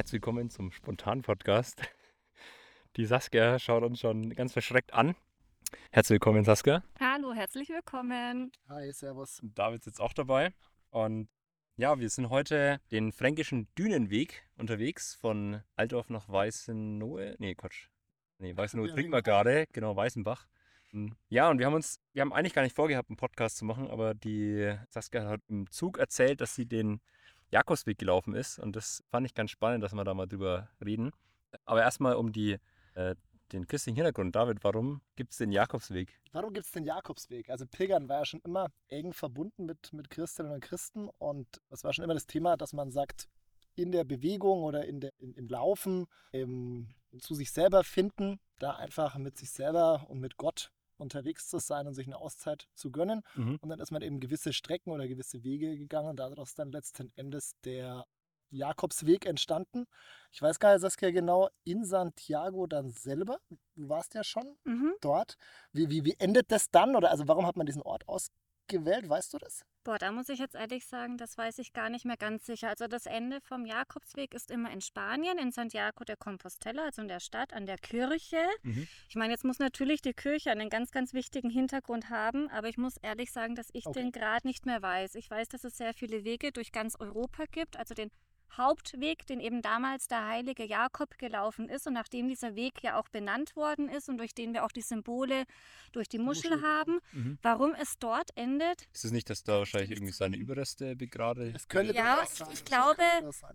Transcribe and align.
Herzlich 0.00 0.22
willkommen 0.22 0.48
zum 0.48 0.72
Spontan-Podcast. 0.72 1.82
Die 2.96 3.04
Saskia 3.04 3.58
schaut 3.58 3.82
uns 3.82 4.00
schon 4.00 4.30
ganz 4.30 4.54
verschreckt 4.54 4.94
an. 4.94 5.14
Herzlich 5.90 6.14
willkommen, 6.14 6.42
Saskia. 6.42 6.82
Hallo, 6.98 7.34
herzlich 7.34 7.68
willkommen. 7.68 8.50
Hi, 8.70 8.90
servus. 8.94 9.40
David 9.42 9.80
ist 9.80 9.84
jetzt 9.84 10.00
auch 10.00 10.14
dabei. 10.14 10.54
Und 10.88 11.28
ja, 11.76 12.00
wir 12.00 12.08
sind 12.08 12.30
heute 12.30 12.80
den 12.90 13.12
fränkischen 13.12 13.68
Dünenweg 13.76 14.48
unterwegs 14.56 15.14
von 15.16 15.60
Altdorf 15.76 16.08
nach 16.08 16.30
Weißenohe. 16.30 17.36
Nee, 17.38 17.54
Quatsch. 17.54 17.88
Nee, 18.38 18.56
Weißenohe 18.56 18.88
trinken 18.88 19.12
wir 19.12 19.20
gerade. 19.20 19.66
Genau, 19.70 19.94
Weißenbach. 19.94 20.46
Hm. 20.92 21.14
Ja, 21.28 21.50
und 21.50 21.58
wir 21.58 21.66
haben 21.66 21.74
uns, 21.74 22.00
wir 22.14 22.22
haben 22.22 22.32
eigentlich 22.32 22.54
gar 22.54 22.62
nicht 22.62 22.74
vorgehabt, 22.74 23.10
einen 23.10 23.18
Podcast 23.18 23.58
zu 23.58 23.66
machen, 23.66 23.90
aber 23.90 24.14
die 24.14 24.74
Saskia 24.88 25.28
hat 25.28 25.42
im 25.48 25.70
Zug 25.70 25.98
erzählt, 25.98 26.40
dass 26.40 26.54
sie 26.54 26.64
den 26.64 27.02
Jakobsweg 27.50 27.98
gelaufen 27.98 28.34
ist. 28.34 28.58
Und 28.58 28.76
das 28.76 29.02
fand 29.10 29.26
ich 29.26 29.34
ganz 29.34 29.50
spannend, 29.50 29.82
dass 29.84 29.92
wir 29.92 30.04
da 30.04 30.14
mal 30.14 30.26
drüber 30.26 30.68
reden. 30.84 31.12
Aber 31.64 31.82
erstmal 31.82 32.14
um 32.14 32.32
die, 32.32 32.58
äh, 32.94 33.14
den 33.52 33.66
christlichen 33.66 33.96
Hintergrund. 33.96 34.34
David, 34.36 34.62
warum 34.62 35.00
gibt 35.16 35.32
es 35.32 35.38
den 35.38 35.52
Jakobsweg? 35.52 36.20
Warum 36.32 36.52
gibt 36.52 36.66
es 36.66 36.72
den 36.72 36.84
Jakobsweg? 36.84 37.50
Also 37.50 37.66
Pilgern 37.66 38.08
war 38.08 38.20
ja 38.20 38.24
schon 38.24 38.40
immer 38.40 38.68
eng 38.88 39.12
verbunden 39.12 39.66
mit, 39.66 39.92
mit 39.92 40.10
Christinnen 40.10 40.52
und 40.52 40.60
Christen 40.60 41.08
und 41.18 41.46
es 41.70 41.82
war 41.84 41.92
schon 41.92 42.04
immer 42.04 42.14
das 42.14 42.26
Thema, 42.26 42.56
dass 42.56 42.72
man 42.72 42.92
sagt, 42.92 43.28
in 43.74 43.92
der 43.92 44.04
Bewegung 44.04 44.62
oder 44.62 44.84
in 44.84 45.00
der, 45.00 45.12
in, 45.18 45.34
im 45.34 45.48
Laufen, 45.48 46.06
im, 46.32 46.88
zu 47.18 47.34
sich 47.34 47.50
selber 47.50 47.84
finden, 47.84 48.38
da 48.58 48.76
einfach 48.76 49.16
mit 49.16 49.38
sich 49.38 49.50
selber 49.50 50.06
und 50.08 50.20
mit 50.20 50.36
Gott 50.36 50.70
unterwegs 51.00 51.48
zu 51.48 51.58
sein 51.58 51.86
und 51.86 51.94
sich 51.94 52.06
eine 52.06 52.18
Auszeit 52.18 52.68
zu 52.74 52.90
gönnen. 52.90 53.22
Mhm. 53.34 53.58
Und 53.60 53.68
dann 53.68 53.80
ist 53.80 53.90
man 53.90 54.02
eben 54.02 54.20
gewisse 54.20 54.52
Strecken 54.52 54.90
oder 54.90 55.06
gewisse 55.08 55.42
Wege 55.44 55.76
gegangen 55.76 56.10
und 56.10 56.16
daraus 56.20 56.54
dann 56.54 56.70
letzten 56.72 57.12
Endes 57.16 57.52
der 57.64 58.06
Jakobsweg 58.50 59.26
entstanden. 59.26 59.86
Ich 60.32 60.42
weiß 60.42 60.58
gar 60.58 60.72
nicht, 60.72 60.80
Saskia, 60.82 61.10
genau 61.10 61.48
in 61.64 61.84
Santiago 61.84 62.66
dann 62.66 62.90
selber. 62.90 63.38
Du 63.76 63.88
warst 63.88 64.14
ja 64.14 64.24
schon 64.24 64.56
Mhm. 64.64 64.94
dort. 65.00 65.36
Wie, 65.72 65.88
wie, 65.88 66.04
wie 66.04 66.16
endet 66.18 66.50
das 66.50 66.70
dann? 66.70 66.96
Oder 66.96 67.10
also 67.10 67.28
warum 67.28 67.46
hat 67.46 67.56
man 67.56 67.66
diesen 67.66 67.82
Ort 67.82 68.08
ausgewählt? 68.08 68.36
Weißt 69.08 69.32
du 69.34 69.38
das? 69.38 69.64
Boah, 69.82 69.96
da 69.98 70.12
muss 70.12 70.28
ich 70.28 70.38
jetzt 70.38 70.54
ehrlich 70.54 70.86
sagen, 70.86 71.16
das 71.16 71.38
weiß 71.38 71.58
ich 71.58 71.72
gar 71.72 71.88
nicht 71.88 72.04
mehr 72.04 72.18
ganz 72.18 72.44
sicher. 72.44 72.68
Also 72.68 72.86
das 72.86 73.06
Ende 73.06 73.40
vom 73.40 73.64
Jakobsweg 73.64 74.34
ist 74.34 74.50
immer 74.50 74.70
in 74.70 74.82
Spanien, 74.82 75.38
in 75.38 75.52
Santiago 75.52 76.04
de 76.04 76.16
Compostela, 76.18 76.84
also 76.84 77.00
in 77.00 77.08
der 77.08 77.20
Stadt, 77.20 77.54
an 77.54 77.64
der 77.64 77.78
Kirche. 77.78 78.44
Mhm. 78.62 78.86
Ich 79.08 79.16
meine, 79.16 79.32
jetzt 79.32 79.44
muss 79.44 79.58
natürlich 79.58 80.02
die 80.02 80.12
Kirche 80.12 80.50
einen 80.50 80.68
ganz, 80.68 80.90
ganz 80.90 81.14
wichtigen 81.14 81.48
Hintergrund 81.48 82.10
haben, 82.10 82.50
aber 82.50 82.68
ich 82.68 82.76
muss 82.76 82.98
ehrlich 82.98 83.32
sagen, 83.32 83.54
dass 83.54 83.68
ich 83.72 83.86
Okay. 83.86 84.02
den 84.02 84.12
Grad 84.12 84.44
nicht 84.44 84.66
mehr 84.66 84.82
weiß. 84.82 85.14
Ich 85.14 85.30
weiß, 85.30 85.48
dass 85.48 85.64
es 85.64 85.78
sehr 85.78 85.94
viele 85.94 86.24
Wege 86.24 86.52
durch 86.52 86.72
ganz 86.72 86.94
Europa 86.96 87.44
gibt, 87.50 87.78
also 87.78 87.94
den 87.94 88.10
Hauptweg, 88.56 89.26
den 89.26 89.40
eben 89.40 89.62
damals 89.62 90.08
der 90.08 90.26
heilige 90.26 90.64
Jakob 90.64 91.16
gelaufen 91.18 91.68
ist 91.68 91.86
und 91.86 91.92
nachdem 91.94 92.28
dieser 92.28 92.54
Weg 92.56 92.82
ja 92.82 92.98
auch 92.98 93.08
benannt 93.08 93.54
worden 93.56 93.88
ist 93.88 94.08
und 94.08 94.18
durch 94.18 94.34
den 94.34 94.52
wir 94.52 94.64
auch 94.64 94.72
die 94.72 94.82
Symbole 94.82 95.44
durch 95.92 96.08
die 96.08 96.18
Muschel 96.18 96.50
Muschel, 96.50 96.62
haben, 96.66 97.00
Mhm. 97.12 97.38
warum 97.42 97.74
es 97.74 97.98
dort 97.98 98.30
endet, 98.36 98.86
Ist 98.92 99.04
es 99.04 99.12
nicht, 99.12 99.28
dass 99.30 99.42
da 99.44 99.58
wahrscheinlich 99.58 99.90
irgendwie 99.90 100.12
seine 100.12 100.36
Überreste 100.36 100.96
begradigt 100.96 101.56
Es 101.56 101.68
könnte 101.68 101.94
Ja, 101.94 102.24
sein. 102.26 102.48
ich 102.52 102.64
glaube, 102.64 103.02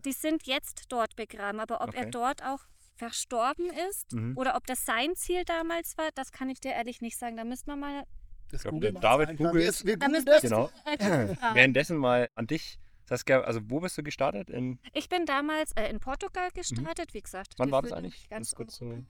die 0.04 0.12
sind 0.14 0.44
jetzt 0.48 0.86
dort 0.90 1.16
begraben, 1.16 1.60
aber 1.60 1.82
ob 1.82 1.94
er 1.94 2.02
Okay. 2.02 2.12
dort 2.12 2.44
auch 2.44 2.60
verstorben 2.96 3.70
ist 3.90 4.14
Mhm. 4.14 4.38
oder 4.38 4.56
ob 4.56 4.66
das 4.68 4.86
sein 4.86 5.16
Ziel 5.16 5.44
damals 5.46 5.98
war, 5.98 6.10
das 6.16 6.32
kann 6.32 6.50
ich 6.50 6.60
dir 6.62 6.72
ehrlich 6.72 7.02
nicht 7.02 7.18
sagen. 7.18 7.36
Da 7.38 7.44
müssten 7.44 7.70
wir 7.70 7.76
mal. 7.76 8.04
Das 8.52 8.62
glaub, 8.62 8.74
googeln 8.76 8.94
der 8.94 9.02
David 9.02 9.30
einfach. 9.30 9.46
googelt. 9.46 9.84
Wir, 9.86 9.88
wir 9.88 9.98
Da 9.98 10.08
müssen. 10.08 10.26
Genau. 10.42 10.70
Währenddessen 11.54 11.98
mal 11.98 12.30
an 12.36 12.48
dich, 12.48 12.78
Saskia, 13.08 13.42
also 13.42 13.60
wo 13.70 13.80
bist 13.80 13.98
du 13.98 14.04
gestartet? 14.04 14.50
In, 14.50 14.80
Ich 14.94 15.10
bin 15.10 15.26
damals 15.26 15.72
äh, 15.74 15.90
in 15.90 16.00
Portugal 16.00 16.50
gestartet, 16.54 17.14
wie 17.14 17.22
gesagt. 17.22 17.54
Mhm. 17.54 17.64
wann 17.64 17.72
war 17.72 17.82
das 17.82 17.92
eigentlich? 17.94 18.28
Ganz 18.30 18.54
kurz 18.56 18.78
so. 18.78 18.86
Europa. 18.86 19.04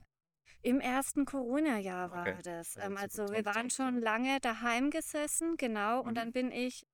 Im 0.61 0.79
ersten 0.79 1.25
Corona-Jahr 1.25 2.11
war 2.11 2.21
Okay. 2.27 2.41
das. 2.43 2.75
Ähm, 2.77 2.97
also 2.97 3.27
so 3.27 3.33
wir 3.33 3.45
waren 3.45 3.69
schon 3.69 3.99
lange 3.99 4.39
daheim 4.41 4.89
gesessen, 4.89 5.57
genau. 5.57 6.01
Mhm. 6.01 6.07
Und 6.09 6.15
dann 6.15 6.31
bin 6.31 6.51
ich, 6.51 6.85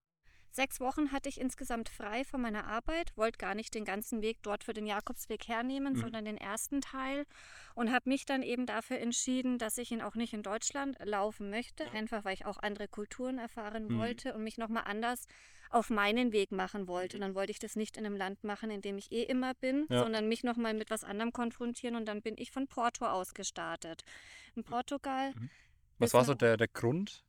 sechs 0.56 0.80
Wochen 0.80 1.12
hatte 1.12 1.30
ich 1.30 1.40
insgesamt 1.40 1.90
frei 1.90 2.24
von 2.24 2.42
meiner 2.42 2.66
Arbeit, 2.68 3.16
wollte 3.16 3.38
gar 3.38 3.56
nicht 3.56 3.74
den 3.74 3.86
ganzen 3.86 4.22
Weg 4.22 4.38
dort 4.44 4.64
für 4.64 4.74
den 4.74 4.86
Jakobsweg 4.86 5.48
hernehmen, 5.48 5.94
Mhm. 5.94 5.98
sondern 6.00 6.26
den 6.26 6.38
ersten 6.38 6.82
Teil. 6.82 7.26
Und 7.76 7.92
habe 7.92 8.10
mich 8.10 8.26
dann 8.26 8.44
eben 8.44 8.66
dafür 8.66 9.00
entschieden, 9.00 9.58
dass 9.58 9.78
ich 9.78 9.92
ihn 9.92 10.02
auch 10.02 10.16
nicht 10.16 10.34
in 10.34 10.44
Deutschland 10.44 10.98
laufen 11.04 11.50
möchte, 11.50 11.90
einfach 11.92 12.26
weil 12.26 12.34
ich 12.34 12.46
auch 12.46 12.58
andere 12.58 12.88
Kulturen 12.88 13.38
erfahren 13.38 13.88
Mhm. 13.88 13.98
wollte 14.00 14.34
und 14.34 14.44
mich 14.44 14.58
nochmal 14.58 14.84
anders 14.86 15.26
auf 15.70 15.90
meinen 15.90 16.34
Weg 16.34 16.52
machen 16.52 16.88
wollte. 16.88 17.16
Und 17.18 17.22
dann 17.22 17.34
wollte 17.36 17.52
ich 17.52 17.60
das 17.60 17.78
nicht 17.78 17.96
in 17.96 18.06
einem 18.06 18.18
Land 18.18 18.44
machen, 18.44 18.70
in 18.72 18.82
dem 18.82 18.98
ich 18.98 19.12
eh 19.12 19.24
immer 19.24 19.54
bin, 19.54 19.88
Ja. 19.90 20.00
sondern 20.04 20.28
mich 20.28 20.44
nochmal 20.44 20.74
mit 20.74 20.90
was 20.90 21.04
anderem 21.06 21.32
konfrontieren. 21.32 21.96
Und 21.96 22.06
dann 22.08 22.22
bin 22.22 22.36
ich 22.38 22.52
von 22.52 22.68
Porto 22.68 23.06
aus 23.06 23.34
gestartet. 23.34 24.04
In 24.56 24.64
Portugal. 24.66 25.34
Was 25.98 26.10
ist 26.10 26.14
war 26.14 26.26
so 26.26 26.34
der, 26.34 26.58
der 26.58 26.68
Grund? 26.68 27.24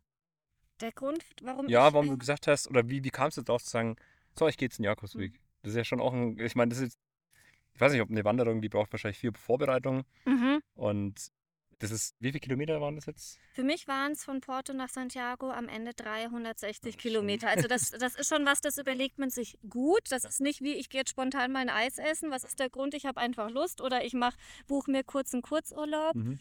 Der 0.82 0.93
Grund, 0.93 1.25
warum 1.43 1.69
Ja, 1.69 1.93
warum 1.93 2.09
du 2.09 2.19
gesagt 2.19 2.47
hast, 2.48 2.69
oder 2.69 2.88
wie, 2.88 3.03
wie 3.04 3.10
kamst 3.10 3.38
du 3.38 3.43
darauf 3.43 3.62
zu 3.62 3.70
sagen, 3.70 3.97
so, 4.38 4.48
ich 4.48 4.56
gehe 4.56 4.66
jetzt 4.66 4.78
den 4.78 4.82
Mhm. 4.82 4.87
Jakobsweg? 4.87 5.41
Das 5.62 5.70
ist 5.70 5.76
ja 5.76 5.84
schon 5.84 6.00
auch 6.00 6.12
ein, 6.12 6.38
ich 6.38 6.54
meine, 6.56 6.70
das 6.70 6.81
ist, 6.81 6.98
ich 7.75 7.81
weiß 7.81 7.93
nicht, 7.93 8.03
ob 8.03 8.10
eine 8.10 8.25
Wanderung, 8.25 8.60
die 8.60 8.69
braucht 8.69 8.93
wahrscheinlich 8.93 9.19
viel 9.19 9.32
Vorbereitung 9.32 10.04
Mhm. 10.26 10.60
und 10.75 11.31
das 11.78 11.91
ist, 11.91 12.15
wie 12.20 12.28
viele 12.28 12.38
Kilometer 12.41 12.81
waren 12.81 12.94
das 12.94 13.06
jetzt? 13.06 13.38
Für 13.54 13.65
mich 13.65 13.88
waren 13.88 14.12
es 14.12 14.22
von 14.25 14.41
Porto 14.41 14.72
nach 14.72 14.88
Santiago 14.88 15.50
am 15.50 15.69
Ende 15.69 15.94
360 15.94 16.81
Das 16.81 16.91
ist 16.97 16.99
Kilometer. 17.00 17.49
Also 17.49 17.66
das, 17.66 17.91
das 17.91 18.14
ist 18.14 18.28
schon 18.28 18.47
was, 18.47 18.60
das 18.60 18.78
überlegt 18.78 19.19
man 19.19 19.31
sich 19.31 19.59
gut. 19.69 20.03
Das 20.10 20.25
ist 20.25 20.41
nicht 20.41 20.60
wie, 20.60 20.75
ich 20.75 20.91
gehe 20.91 21.00
jetzt 21.00 21.10
spontan 21.10 21.50
mal 21.50 21.59
ein 21.59 21.70
Eis 21.70 21.99
essen. 21.99 22.31
Was 22.31 22.44
ist 22.44 22.60
der 22.60 22.70
Grund? 22.70 22.94
Ich 22.94 23.04
habe 23.04 23.20
einfach 23.20 23.50
Lust 23.50 23.81
oder 23.81 24.04
ich 24.04 24.12
mach, 24.14 24.37
buche 24.69 24.93
mir 24.93 25.03
kurz 25.03 25.32
einen 25.34 25.43
Kurzurlaub. 25.43 26.14
Mhm. 26.14 26.38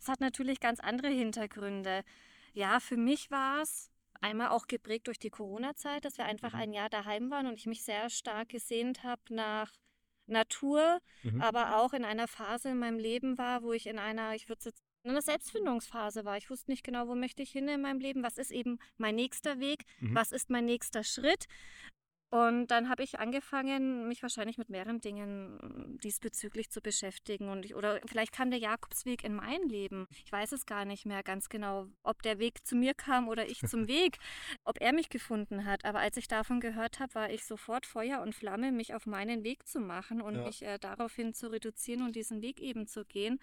Es 0.00 0.08
hat 0.08 0.20
natürlich 0.20 0.58
ganz 0.58 0.80
andere 0.80 1.08
Hintergründe. 1.10 2.02
Ja, 2.56 2.80
für 2.80 2.96
mich 2.96 3.30
war 3.30 3.60
es 3.60 3.90
einmal 4.22 4.48
auch 4.48 4.66
geprägt 4.66 5.08
durch 5.08 5.18
die 5.18 5.28
Corona-Zeit, 5.28 6.06
dass 6.06 6.16
wir 6.16 6.24
einfach 6.24 6.54
Mhm. 6.54 6.58
ein 6.58 6.72
Jahr 6.72 6.88
daheim 6.88 7.30
waren 7.30 7.46
und 7.46 7.58
ich 7.58 7.66
mich 7.66 7.84
sehr 7.84 8.08
stark 8.08 8.48
gesehnt 8.48 9.02
habe 9.04 9.20
nach 9.28 9.70
Natur, 10.26 11.00
Mhm. 11.22 11.42
aber 11.42 11.76
auch 11.76 11.92
in 11.92 12.02
einer 12.02 12.26
Phase 12.26 12.70
in 12.70 12.78
meinem 12.78 12.98
Leben 12.98 13.36
war, 13.36 13.62
wo 13.62 13.74
ich 13.74 13.86
in 13.86 13.98
einer, 13.98 14.34
ich 14.34 14.48
würde 14.48 14.62
jetzt 14.64 14.82
in 15.02 15.10
einer 15.10 15.20
Selbstfindungsphase 15.20 16.24
war. 16.24 16.38
Ich 16.38 16.48
wusste 16.48 16.70
nicht 16.70 16.82
genau, 16.82 17.06
wo 17.08 17.14
möchte 17.14 17.42
ich 17.42 17.50
hin 17.52 17.68
in 17.68 17.82
meinem 17.82 18.00
Leben, 18.00 18.22
was 18.22 18.38
ist 18.38 18.50
eben 18.50 18.78
mein 18.96 19.16
nächster 19.16 19.60
Weg, 19.60 19.84
Mhm. 20.00 20.14
was 20.14 20.32
ist 20.32 20.48
mein 20.48 20.64
nächster 20.64 21.04
Schritt. 21.04 21.44
Und 22.30 22.66
dann 22.68 22.88
habe 22.88 23.04
ich 23.04 23.20
angefangen, 23.20 24.08
mich 24.08 24.20
wahrscheinlich 24.20 24.58
mit 24.58 24.68
mehreren 24.68 25.00
Dingen 25.00 25.96
diesbezüglich 26.02 26.70
zu 26.70 26.80
beschäftigen. 26.80 27.48
Und 27.48 27.64
ich, 27.64 27.76
oder 27.76 28.00
vielleicht 28.06 28.32
kam 28.32 28.50
der 28.50 28.58
Jakobsweg 28.58 29.22
in 29.22 29.32
mein 29.34 29.62
Leben. 29.62 30.06
Ich 30.24 30.32
weiß 30.32 30.50
es 30.52 30.66
gar 30.66 30.84
nicht 30.84 31.06
mehr 31.06 31.22
ganz 31.22 31.48
genau, 31.48 31.86
ob 32.02 32.22
der 32.22 32.40
Weg 32.40 32.66
zu 32.66 32.74
mir 32.74 32.94
kam 32.94 33.28
oder 33.28 33.48
ich 33.48 33.60
zum 33.60 33.86
Weg, 33.88 34.18
ob 34.64 34.80
er 34.80 34.92
mich 34.92 35.08
gefunden 35.08 35.64
hat. 35.64 35.84
Aber 35.84 36.00
als 36.00 36.16
ich 36.16 36.26
davon 36.26 36.58
gehört 36.58 36.98
habe, 36.98 37.14
war 37.14 37.30
ich 37.30 37.44
sofort 37.44 37.86
Feuer 37.86 38.20
und 38.20 38.34
Flamme, 38.34 38.72
mich 38.72 38.92
auf 38.92 39.06
meinen 39.06 39.44
Weg 39.44 39.66
zu 39.68 39.78
machen 39.78 40.20
und 40.20 40.34
Ja. 40.34 40.44
mich 40.44 40.62
äh, 40.62 40.78
daraufhin 40.78 41.32
zu 41.32 41.50
reduzieren 41.52 42.02
und 42.02 42.16
diesen 42.16 42.42
Weg 42.42 42.60
eben 42.60 42.88
zu 42.88 43.04
gehen. 43.04 43.38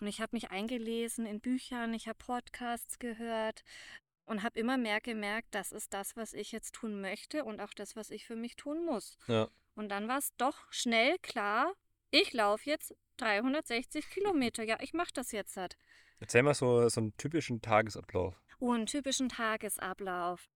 Und 0.00 0.08
ich 0.08 0.20
habe 0.20 0.34
mich 0.34 0.50
eingelesen 0.50 1.24
in 1.24 1.40
Büchern, 1.40 1.94
ich 1.94 2.08
habe 2.08 2.18
Podcasts 2.18 2.98
gehört, 2.98 3.62
und 4.26 4.42
habe 4.42 4.58
immer 4.58 4.76
mehr 4.76 5.00
gemerkt, 5.00 5.48
das 5.52 5.72
ist 5.72 5.92
das, 5.92 6.16
was 6.16 6.32
ich 6.32 6.52
jetzt 6.52 6.74
tun 6.74 7.00
möchte 7.00 7.44
und 7.44 7.60
auch 7.60 7.74
das, 7.74 7.96
was 7.96 8.10
ich 8.10 8.26
für 8.26 8.36
mich 8.36 8.56
tun 8.56 8.84
muss. 8.84 9.18
Ja. 9.26 9.48
Und 9.74 9.88
dann 9.88 10.08
war 10.08 10.18
es 10.18 10.34
doch 10.36 10.70
schnell 10.70 11.18
klar, 11.18 11.72
ich 12.10 12.32
laufe 12.32 12.70
jetzt 12.70 12.94
360 13.16 14.08
Kilometer. 14.08 14.62
Ja, 14.62 14.78
ich 14.80 14.94
mache 14.94 15.12
das 15.12 15.32
jetzt 15.32 15.56
halt. 15.56 15.76
Erzähl 16.20 16.42
mal 16.42 16.54
so, 16.54 16.88
so 16.88 17.00
einen 17.00 17.16
typischen 17.16 17.60
Tagesablauf. 17.60 18.40
Oh, 18.60 18.72
einen 18.72 18.86
typischen 18.86 19.28
Tagesablauf. 19.28 20.48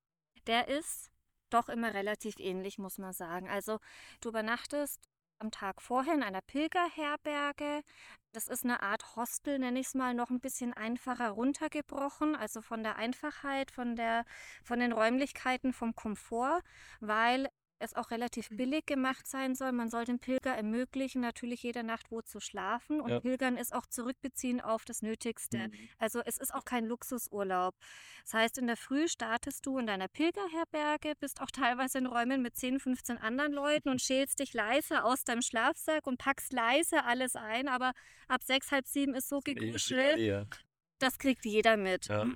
Der 0.46 0.68
ist 0.68 1.10
doch 1.50 1.68
immer 1.68 1.94
relativ 1.94 2.38
ähnlich, 2.38 2.78
muss 2.78 2.98
man 2.98 3.12
sagen. 3.12 3.48
Also 3.48 3.80
du 4.20 4.28
übernachtest 4.28 5.07
am 5.38 5.50
Tag 5.50 5.80
vorher 5.82 6.14
in 6.14 6.22
einer 6.22 6.40
Pilgerherberge. 6.40 7.82
Das 8.32 8.48
ist 8.48 8.64
eine 8.64 8.82
Art 8.82 9.16
Hostel, 9.16 9.58
nenne 9.58 9.80
ich 9.80 9.86
es 9.88 9.94
mal, 9.94 10.14
noch 10.14 10.30
ein 10.30 10.40
bisschen 10.40 10.72
einfacher 10.74 11.30
runtergebrochen, 11.30 12.36
also 12.36 12.60
von 12.60 12.82
der 12.82 12.96
Einfachheit, 12.96 13.70
von 13.70 13.96
der, 13.96 14.24
von 14.62 14.80
den 14.80 14.92
Räumlichkeiten, 14.92 15.72
vom 15.72 15.94
Komfort, 15.94 16.62
weil 17.00 17.48
es 17.80 17.94
auch 17.94 18.10
relativ 18.10 18.48
billig 18.50 18.86
gemacht 18.86 19.26
sein 19.26 19.54
soll. 19.54 19.72
Man 19.72 19.88
soll 19.88 20.04
dem 20.04 20.18
Pilger 20.18 20.54
ermöglichen, 20.54 21.20
natürlich 21.20 21.62
jede 21.62 21.82
Nacht 21.82 22.10
wo 22.10 22.22
zu 22.22 22.40
schlafen. 22.40 23.00
Und 23.00 23.10
Ja. 23.10 23.20
Pilgern 23.20 23.56
ist 23.56 23.72
auch 23.74 23.86
zurückbeziehen 23.86 24.60
auf 24.60 24.84
das 24.84 25.02
Nötigste. 25.02 25.70
Also 25.98 26.20
es 26.24 26.38
ist 26.38 26.54
auch 26.54 26.64
kein 26.64 26.84
Luxusurlaub. 26.86 27.74
Das 28.24 28.34
heißt, 28.34 28.58
in 28.58 28.66
der 28.66 28.76
Früh 28.76 29.08
startest 29.08 29.64
du 29.66 29.78
in 29.78 29.86
deiner 29.86 30.08
Pilgerherberge, 30.08 31.14
bist 31.20 31.40
auch 31.40 31.50
teilweise 31.50 31.98
in 31.98 32.06
Räumen 32.06 32.42
mit 32.42 32.56
10, 32.56 32.80
15 32.80 33.18
anderen 33.18 33.52
Leuten 33.52 33.88
und 33.88 34.00
schälst 34.02 34.40
dich 34.40 34.52
leise 34.54 35.04
aus 35.04 35.24
deinem 35.24 35.42
Schlafsack 35.42 36.06
und 36.06 36.18
packst 36.18 36.52
leise 36.52 37.04
alles 37.04 37.36
ein. 37.36 37.68
Aber 37.68 37.92
ab 38.28 38.42
sechs, 38.42 38.70
halb 38.72 38.86
sieben 38.86 39.14
ist 39.14 39.28
so 39.28 39.40
Eh, 39.44 39.54
gekuschelt. 39.54 40.18
Das 40.98 41.18
kriegt 41.18 41.44
jeder 41.44 41.76
mit. 41.76 42.06
Ja. 42.06 42.26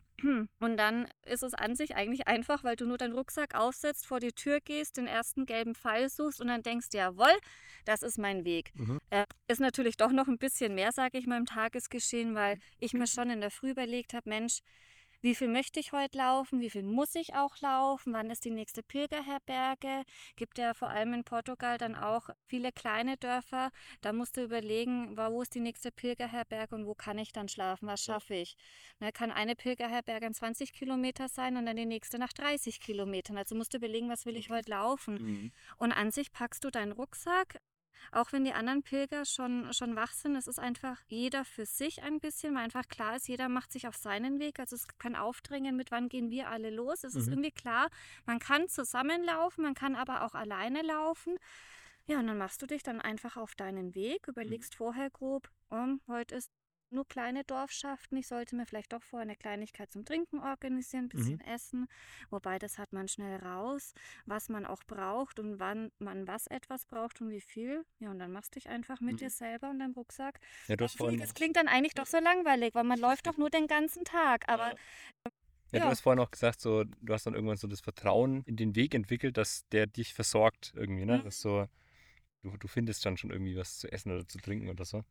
Und 0.60 0.76
dann 0.76 1.08
ist 1.26 1.42
es 1.42 1.52
an 1.54 1.74
sich 1.74 1.96
eigentlich 1.96 2.28
einfach, 2.28 2.62
weil 2.62 2.76
du 2.76 2.86
nur 2.86 2.96
deinen 2.96 3.14
Rucksack 3.14 3.56
aufsetzt, 3.56 4.06
vor 4.06 4.20
die 4.20 4.32
Tür 4.32 4.60
gehst, 4.60 4.96
den 4.96 5.08
ersten 5.08 5.46
gelben 5.46 5.74
Pfeil 5.74 6.08
suchst 6.08 6.40
und 6.40 6.46
dann 6.46 6.62
denkst, 6.62 6.88
jawohl, 6.92 7.36
das 7.84 8.02
ist 8.02 8.18
mein 8.18 8.44
Weg. 8.44 8.70
Mhm. 8.74 9.00
Äh, 9.10 9.26
ist 9.48 9.60
natürlich 9.60 9.96
doch 9.96 10.12
noch 10.12 10.28
ein 10.28 10.38
bisschen 10.38 10.74
mehr, 10.74 10.92
sage 10.92 11.18
ich 11.18 11.26
mal, 11.26 11.38
im 11.38 11.46
Tagesgeschehen, 11.46 12.34
weil 12.36 12.58
ich 12.78 12.92
mir 12.92 13.08
schon 13.08 13.30
in 13.30 13.40
der 13.40 13.50
Früh 13.50 13.70
überlegt 13.70 14.14
habe, 14.14 14.28
Mensch, 14.28 14.60
wie 15.22 15.34
viel 15.34 15.48
möchte 15.48 15.80
ich 15.80 15.92
heute 15.92 16.18
laufen, 16.18 16.60
wie 16.60 16.68
viel 16.68 16.82
muss 16.82 17.14
ich 17.14 17.34
auch 17.34 17.56
laufen, 17.60 18.12
wann 18.12 18.30
ist 18.30 18.44
die 18.44 18.50
nächste 18.50 18.82
Pilgerherberge. 18.82 20.04
Gibt 20.36 20.58
ja 20.58 20.74
vor 20.74 20.90
allem 20.90 21.14
in 21.14 21.24
Portugal 21.24 21.78
dann 21.78 21.94
auch 21.94 22.28
viele 22.46 22.72
kleine 22.72 23.16
Dörfer. 23.16 23.70
Da 24.00 24.12
musst 24.12 24.36
du 24.36 24.42
überlegen, 24.42 25.16
wo 25.16 25.40
ist 25.40 25.54
die 25.54 25.60
nächste 25.60 25.90
Pilgerherberge 25.90 26.74
und 26.74 26.86
wo 26.86 26.94
kann 26.94 27.18
ich 27.18 27.32
dann 27.32 27.48
schlafen, 27.48 27.86
was 27.86 28.02
schaffe 28.02 28.34
ich. 28.34 28.56
Da 28.98 29.12
kann 29.12 29.30
eine 29.30 29.54
Pilgerherberge 29.54 30.26
in 30.26 30.34
20 30.34 30.72
Kilometer 30.72 31.28
sein 31.28 31.56
und 31.56 31.66
dann 31.66 31.76
die 31.76 31.86
nächste 31.86 32.18
nach 32.18 32.32
30 32.32 32.80
Kilometern. 32.80 33.38
Also 33.38 33.54
musst 33.54 33.72
du 33.72 33.78
überlegen, 33.78 34.08
was 34.08 34.26
will 34.26 34.36
ich 34.36 34.50
heute 34.50 34.70
laufen. 34.70 35.14
Mhm. 35.14 35.52
Und 35.78 35.92
an 35.92 36.10
sich 36.10 36.32
packst 36.32 36.64
du 36.64 36.70
deinen 36.70 36.92
Rucksack, 36.92 37.58
auch 38.10 38.32
wenn 38.32 38.44
die 38.44 38.52
anderen 38.52 38.82
Pilger 38.82 39.24
schon, 39.24 39.72
schon 39.72 39.96
wach 39.96 40.12
sind, 40.12 40.36
es 40.36 40.46
ist 40.46 40.58
einfach 40.58 41.00
jeder 41.06 41.44
für 41.44 41.66
sich 41.66 42.02
ein 42.02 42.20
bisschen, 42.20 42.54
weil 42.54 42.64
einfach 42.64 42.88
klar 42.88 43.16
ist, 43.16 43.28
jeder 43.28 43.48
macht 43.48 43.72
sich 43.72 43.86
auf 43.88 43.96
seinen 43.96 44.38
Weg. 44.38 44.58
Also 44.60 44.76
es 44.76 44.86
kann 44.98 45.16
aufdrängen, 45.16 45.76
mit 45.76 45.90
wann 45.90 46.08
gehen 46.08 46.30
wir 46.30 46.48
alle 46.48 46.70
los. 46.70 47.04
Es 47.04 47.14
ist 47.14 47.26
Mhm. 47.26 47.32
irgendwie 47.34 47.52
klar, 47.52 47.88
man 48.26 48.38
kann 48.38 48.68
zusammenlaufen, 48.68 49.64
man 49.64 49.74
kann 49.74 49.94
aber 49.96 50.22
auch 50.22 50.34
alleine 50.34 50.82
laufen. 50.82 51.36
Ja, 52.06 52.18
und 52.18 52.26
dann 52.26 52.38
machst 52.38 52.60
du 52.62 52.66
dich 52.66 52.82
dann 52.82 53.00
einfach 53.00 53.36
auf 53.36 53.54
deinen 53.54 53.94
Weg, 53.94 54.26
überlegst 54.26 54.74
vorher 54.74 55.08
grob, 55.10 55.48
um, 55.68 56.00
heute 56.08 56.34
ist 56.34 56.50
nur 56.92 57.06
kleine 57.06 57.44
Dorfschaften. 57.44 58.16
Ich 58.18 58.26
sollte 58.28 58.56
mir 58.56 58.66
vielleicht 58.66 58.92
doch 58.92 59.02
vorher 59.02 59.22
eine 59.28 59.36
Kleinigkeit 59.36 59.90
zum 59.90 60.04
Trinken 60.04 60.38
organisieren, 60.40 61.04
ein 61.06 61.08
bisschen 61.08 61.40
essen. 61.40 61.86
Wobei 62.30 62.58
das 62.58 62.78
hat 62.78 62.92
man 62.92 63.08
schnell 63.08 63.38
raus, 63.40 63.94
was 64.26 64.48
man 64.48 64.66
auch 64.66 64.82
braucht 64.86 65.38
und 65.38 65.58
wann 65.60 65.90
man 65.98 66.26
was 66.26 66.46
etwas 66.46 66.84
braucht 66.84 67.20
und 67.20 67.30
wie 67.30 67.40
viel. 67.40 67.84
Ja, 67.98 68.10
und 68.10 68.18
dann 68.18 68.32
machst 68.32 68.54
du 68.54 68.60
dich 68.60 68.68
einfach 68.68 69.00
mit 69.00 69.14
Mhm. 69.14 69.18
dir 69.20 69.30
selber 69.30 69.70
und 69.70 69.78
deinem 69.78 69.92
Rucksack. 69.92 70.38
Ja, 70.68 70.76
du 70.76 70.84
hast 70.84 70.96
vorhin, 70.96 71.18
Das 71.20 71.34
klingt 71.34 71.56
dann 71.56 71.68
eigentlich 71.68 71.94
doch 71.94 72.06
so 72.06 72.18
langweilig, 72.18 72.74
weil 72.74 72.84
man 72.84 72.98
läuft 73.00 73.26
doch 73.26 73.36
nur 73.36 73.50
den 73.50 73.66
ganzen 73.66 74.04
Tag. 74.04 74.48
Aber 74.48 74.74
ja, 75.72 75.80
du 75.80 75.84
ja. 75.84 75.90
hast 75.90 76.00
vorhin 76.00 76.20
auch 76.20 76.30
gesagt, 76.30 76.60
so, 76.60 76.84
du 76.84 77.12
hast 77.12 77.26
dann 77.26 77.34
irgendwann 77.34 77.56
so 77.56 77.66
das 77.66 77.80
Vertrauen 77.80 78.42
in 78.44 78.56
den 78.56 78.74
Weg 78.76 78.94
entwickelt, 78.94 79.36
dass 79.36 79.66
der 79.70 79.86
dich 79.86 80.14
versorgt 80.14 80.72
irgendwie, 80.76 81.04
ne? 81.06 81.18
Mhm. 81.18 81.24
Das 81.24 81.36
ist 81.36 81.40
so, 81.42 81.66
du, 82.42 82.56
du 82.58 82.68
findest 82.68 83.06
dann 83.06 83.16
schon 83.18 83.30
irgendwie 83.30 83.56
was 83.56 83.78
zu 83.78 83.92
essen 83.92 84.12
oder 84.12 84.26
zu 84.28 84.38
trinken 84.38 84.70
oder 84.70 84.84
so. 84.84 85.04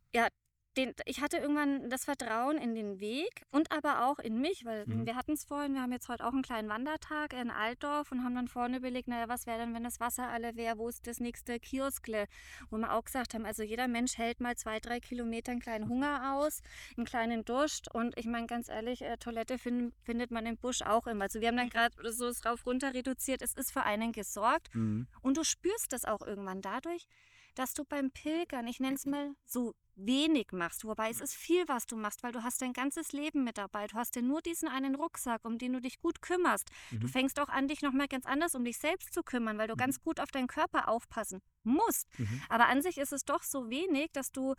Den, 0.77 0.93
ich 1.05 1.19
hatte 1.19 1.37
irgendwann 1.37 1.89
das 1.89 2.05
Vertrauen 2.05 2.57
in 2.57 2.75
den 2.75 2.99
Weg 3.01 3.43
und 3.51 3.71
aber 3.71 4.05
auch 4.05 4.19
in 4.19 4.39
mich, 4.39 4.63
weil 4.63 4.85
Mhm. 4.85 5.05
wir 5.05 5.15
hatten 5.15 5.33
es 5.33 5.43
vorhin, 5.43 5.73
wir 5.73 5.81
haben 5.81 5.91
jetzt 5.91 6.07
heute 6.07 6.25
auch 6.25 6.31
einen 6.31 6.43
kleinen 6.43 6.69
Wandertag 6.69 7.33
in 7.33 7.51
Altdorf 7.51 8.11
und 8.11 8.23
haben 8.23 8.35
dann 8.35 8.47
vorne 8.47 8.77
überlegt, 8.77 9.07
naja, 9.09 9.27
was 9.27 9.45
wäre 9.47 9.57
denn, 9.59 9.73
wenn 9.73 9.83
das 9.83 9.99
Wasser 9.99 10.29
alle 10.29 10.55
wäre, 10.55 10.77
wo 10.77 10.87
ist 10.87 11.05
das 11.07 11.19
nächste 11.19 11.59
Kioskle? 11.59 12.27
Wo 12.69 12.77
wir 12.77 12.93
auch 12.93 13.03
gesagt 13.03 13.33
haben, 13.33 13.45
also 13.45 13.63
jeder 13.63 13.87
Mensch 13.89 14.17
hält 14.17 14.39
mal 14.39 14.55
zwei, 14.55 14.79
drei 14.79 14.99
Kilometer 15.01 15.51
einen 15.51 15.61
kleinen 15.61 15.89
Hunger 15.89 16.35
aus, 16.35 16.61
einen 16.95 17.05
kleinen 17.05 17.43
Durst 17.43 17.93
und 17.93 18.17
ich 18.17 18.25
meine 18.25 18.47
ganz 18.47 18.69
ehrlich, 18.69 19.01
äh, 19.01 19.17
Toilette 19.17 19.57
find, 19.57 19.93
findet 20.03 20.31
man 20.31 20.45
im 20.45 20.57
Busch 20.57 20.81
auch 20.83 21.05
immer. 21.07 21.23
Also 21.25 21.41
wir 21.41 21.49
haben 21.49 21.57
dann 21.57 21.69
gerade 21.69 21.95
so 22.13 22.27
es 22.27 22.45
rauf 22.45 22.65
runter 22.65 22.93
reduziert, 22.93 23.41
es 23.41 23.53
ist 23.53 23.71
für 23.73 23.83
einen 23.83 24.13
gesorgt 24.13 24.73
Mhm. 24.73 25.07
und 25.21 25.35
du 25.35 25.43
spürst 25.43 25.91
das 25.91 26.05
auch 26.05 26.21
irgendwann 26.25 26.61
dadurch, 26.61 27.07
dass 27.55 27.73
du 27.73 27.83
beim 27.83 28.11
Pilgern, 28.11 28.67
ich 28.67 28.79
nenne 28.79 28.95
es 28.95 29.05
mal 29.05 29.35
so 29.45 29.75
wenig 30.05 30.47
machst, 30.51 30.83
wobei 30.85 31.09
es 31.09 31.21
ist 31.21 31.33
viel, 31.35 31.67
was 31.67 31.85
du 31.85 31.95
machst, 31.97 32.23
weil 32.23 32.31
du 32.31 32.43
hast 32.43 32.61
dein 32.61 32.73
ganzes 32.73 33.11
Leben 33.11 33.43
mit 33.43 33.57
dabei. 33.57 33.87
Du 33.87 33.95
hast 33.95 34.15
ja 34.15 34.21
nur 34.21 34.41
diesen 34.41 34.67
einen 34.69 34.95
Rucksack, 34.95 35.45
um 35.45 35.57
den 35.57 35.73
du 35.73 35.81
dich 35.81 35.99
gut 35.99 36.21
kümmerst. 36.21 36.69
Du 36.91 37.07
Mhm. 37.07 37.09
fängst 37.09 37.39
auch 37.39 37.49
an, 37.49 37.67
dich 37.67 37.81
nochmal 37.81 38.07
ganz 38.07 38.25
anders 38.25 38.55
um 38.55 38.63
dich 38.63 38.77
selbst 38.77 39.13
zu 39.13 39.23
kümmern, 39.23 39.57
weil 39.57 39.67
du 39.67 39.73
Mhm. 39.73 39.79
ganz 39.79 39.99
gut 40.01 40.19
auf 40.19 40.31
deinen 40.31 40.47
Körper 40.47 40.87
aufpassen 40.87 41.41
musst. 41.63 42.07
Mhm. 42.19 42.41
Aber 42.49 42.67
an 42.67 42.81
sich 42.81 42.97
ist 42.97 43.13
es 43.13 43.25
doch 43.25 43.43
so 43.43 43.69
wenig, 43.69 44.11
dass 44.13 44.31
du 44.31 44.55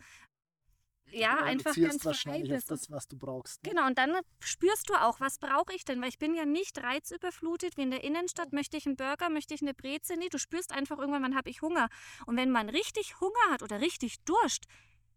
ja 1.11 1.37
Du 1.37 1.43
einfach 1.43 1.75
ganz 1.75 2.03
wahrscheinlich 2.05 2.53
auf 2.55 2.65
das, 2.65 2.89
was 2.89 3.07
du 3.07 3.17
brauchst. 3.17 3.63
Ne? 3.63 3.69
Genau, 3.69 3.85
und 3.85 3.97
dann 3.97 4.15
spürst 4.39 4.89
du 4.89 4.95
auch, 4.95 5.19
was 5.19 5.37
brauche 5.37 5.73
ich 5.73 5.85
denn? 5.85 6.01
Weil 6.01 6.09
ich 6.09 6.17
bin 6.17 6.33
ja 6.33 6.45
nicht 6.45 6.81
reizüberflutet 6.81 7.77
wie 7.77 7.83
in 7.83 7.91
der 7.91 8.03
Innenstadt. 8.03 8.51
Möchte 8.51 8.77
ich 8.77 8.87
einen 8.87 8.95
Burger, 8.95 9.29
möchte 9.29 9.53
ich 9.53 9.61
eine 9.61 9.73
Breze? 9.75 10.15
Nee, 10.17 10.29
du 10.29 10.39
spürst 10.39 10.71
einfach 10.71 10.97
irgendwann, 10.97 11.21
wann 11.23 11.35
habe 11.35 11.49
ich 11.49 11.61
Hunger. 11.61 11.89
Und 12.25 12.35
wenn 12.37 12.49
man 12.51 12.69
richtig 12.69 13.19
Hunger 13.19 13.51
hat 13.51 13.61
oder 13.61 13.79
richtig 13.79 14.23
Durst, 14.25 14.65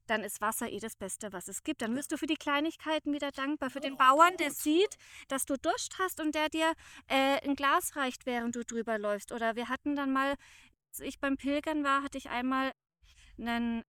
dann 0.06 0.22
ist 0.22 0.40
Wasser 0.40 0.70
eh 0.70 0.78
das 0.78 0.96
Beste, 0.96 1.32
was 1.32 1.48
es 1.48 1.62
gibt. 1.62 1.82
Dann 1.82 1.94
wirst 1.96 2.12
du 2.12 2.18
für 2.18 2.26
die 2.26 2.36
Kleinigkeiten 2.36 3.12
wieder 3.12 3.30
dankbar. 3.32 3.70
Für 3.70 3.80
den 3.80 3.96
Bauern, 3.96 4.36
der 4.38 4.50
sieht, 4.52 4.96
dass 5.28 5.44
du 5.44 5.56
Durst 5.56 5.98
hast 5.98 6.20
und 6.20 6.34
der 6.34 6.48
dir 6.48 6.72
äh, 7.08 7.46
ein 7.46 7.56
Glas 7.56 7.96
reicht, 7.96 8.26
während 8.26 8.56
du 8.56 8.64
drüber 8.64 8.98
läufst. 8.98 9.32
Oder 9.32 9.56
wir 9.56 9.68
hatten 9.68 9.96
dann 9.96 10.12
mal, 10.12 10.34
als 10.88 11.00
ich 11.00 11.18
beim 11.18 11.36
Pilgern 11.36 11.84
war, 11.84 12.02
hatte 12.02 12.18
ich 12.18 12.28
einmal 12.28 12.72
einen 13.38 13.82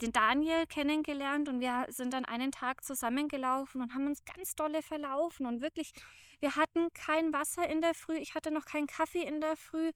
den 0.00 0.12
Daniel 0.12 0.66
kennengelernt 0.66 1.48
und 1.48 1.60
wir 1.60 1.86
sind 1.88 2.12
dann 2.12 2.24
einen 2.24 2.52
Tag 2.52 2.84
zusammengelaufen 2.84 3.82
und 3.82 3.94
haben 3.94 4.06
uns 4.06 4.24
ganz 4.24 4.54
dolle 4.54 4.82
verlaufen 4.82 5.46
und 5.46 5.60
wirklich, 5.60 5.92
wir 6.40 6.56
hatten 6.56 6.88
kein 6.94 7.32
Wasser 7.32 7.68
in 7.68 7.80
der 7.80 7.94
Früh, 7.94 8.16
ich 8.16 8.34
hatte 8.34 8.50
noch 8.50 8.64
keinen 8.64 8.86
Kaffee 8.86 9.22
in 9.22 9.40
der 9.40 9.56
Früh. 9.56 9.92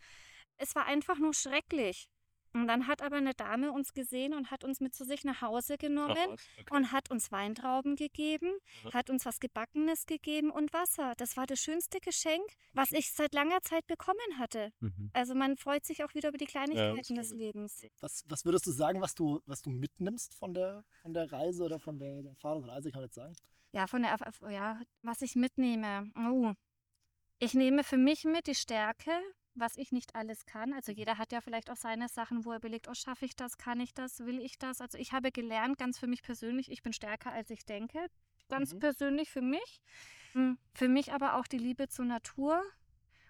Es 0.57 0.75
war 0.75 0.87
einfach 0.87 1.19
nur 1.19 1.35
schrecklich. 1.35 2.07
Und 2.55 2.69
dann 2.69 2.87
hat 2.87 3.03
aber 3.03 3.17
eine 3.17 3.35
Dame 3.35 3.73
uns 3.73 3.93
gesehen 3.93 4.33
und 4.33 4.51
hat 4.51 4.63
uns 4.65 4.81
mit 4.81 4.95
zu 4.95 5.05
sich 5.05 5.25
nach 5.25 5.43
Hause 5.43 5.75
Ach, 5.75 5.79
genommen 5.79 6.17
was? 6.17 6.41
Okay. 6.61 6.65
und 6.77 6.93
hat 6.93 7.11
uns 7.11 7.33
Weintrauben 7.33 7.97
gegeben, 7.97 8.53
Ja. 8.85 8.93
hat 8.95 9.11
uns 9.11 9.27
was 9.27 9.41
Gebackenes 9.41 10.07
gegeben 10.07 10.51
und 10.51 10.73
Wasser. 10.73 11.15
Das 11.17 11.37
war 11.37 11.47
das 11.47 11.59
schönste 11.61 11.99
Geschenk, 12.01 12.45
was 12.73 12.93
ich 12.93 13.11
seit 13.13 13.35
langer 13.35 13.61
Zeit 13.63 13.87
bekommen 13.89 14.39
hatte. 14.39 14.73
Mhm. 14.81 15.11
Also 15.13 15.35
man 15.35 15.57
freut 15.57 15.85
sich 15.85 16.05
auch 16.05 16.15
wieder 16.15 16.29
über 16.29 16.39
die 16.39 16.47
Kleinigkeiten 16.47 16.97
des 17.17 17.31
glaub 17.31 17.39
ich. 17.41 17.47
Lebens. 17.47 17.83
Was, 18.01 18.25
was 18.29 18.45
würdest 18.45 18.67
du 18.67 18.71
sagen, 18.71 19.01
was 19.01 19.15
du, 19.15 19.41
was 19.47 19.61
du 19.61 19.71
mitnimmst 19.71 20.35
von 20.35 20.55
der, 20.55 20.85
von 21.03 21.13
der 21.13 21.31
Reise 21.33 21.65
oder 21.65 21.81
von 21.81 21.99
der, 21.99 22.23
der 22.23 22.31
Erfahrung? 22.31 22.65
Reise 22.65 22.91
kann 22.91 23.01
man 23.01 23.07
nicht 23.07 23.15
sagen. 23.15 23.35
Ja, 23.73 23.89
von 23.89 24.03
der, 24.03 24.17
ja, 24.51 24.81
was 25.03 25.23
ich 25.23 25.35
mitnehme. 25.35 26.09
Oh. 26.17 26.53
Ich 27.41 27.55
nehme 27.55 27.83
für 27.83 27.97
mich 27.97 28.23
mit 28.25 28.47
die 28.47 28.55
Stärke, 28.55 29.11
was 29.55 29.77
ich 29.77 29.93
nicht 29.93 30.15
alles 30.15 30.47
kann. 30.47 30.73
Also 30.73 30.93
jeder 30.93 31.19
hat 31.19 31.33
ja 31.33 31.41
vielleicht 31.41 31.71
auch 31.71 31.77
seine 31.77 32.09
Sachen, 32.09 32.45
wo 32.45 32.53
er 32.53 32.61
belegt, 32.61 32.89
oh, 32.89 32.95
schaffe 32.95 33.25
ich 33.25 33.37
das, 33.37 33.57
kann 33.59 33.81
ich 33.81 33.95
das, 33.95 34.21
will 34.21 34.41
ich 34.41 34.59
das. 34.59 34.81
Also 34.81 34.99
ich 34.99 35.13
habe 35.13 35.31
gelernt, 35.33 35.79
ganz 35.79 35.99
für 35.99 36.07
mich 36.07 36.23
persönlich, 36.23 36.71
ich 36.71 36.83
bin 36.83 36.93
stärker, 36.93 37.33
als 37.33 37.51
ich 37.51 37.65
denke. 37.65 38.07
Ganz 38.49 38.75
Mhm. 38.75 38.79
persönlich 38.81 39.31
für 39.31 39.43
mich. 39.43 39.81
Mm, 40.35 40.55
Für 40.75 40.89
mich 40.89 41.13
aber 41.13 41.37
auch 41.37 41.47
die 41.47 41.59
Liebe 41.59 41.89
zur 41.89 42.05
Natur 42.05 42.63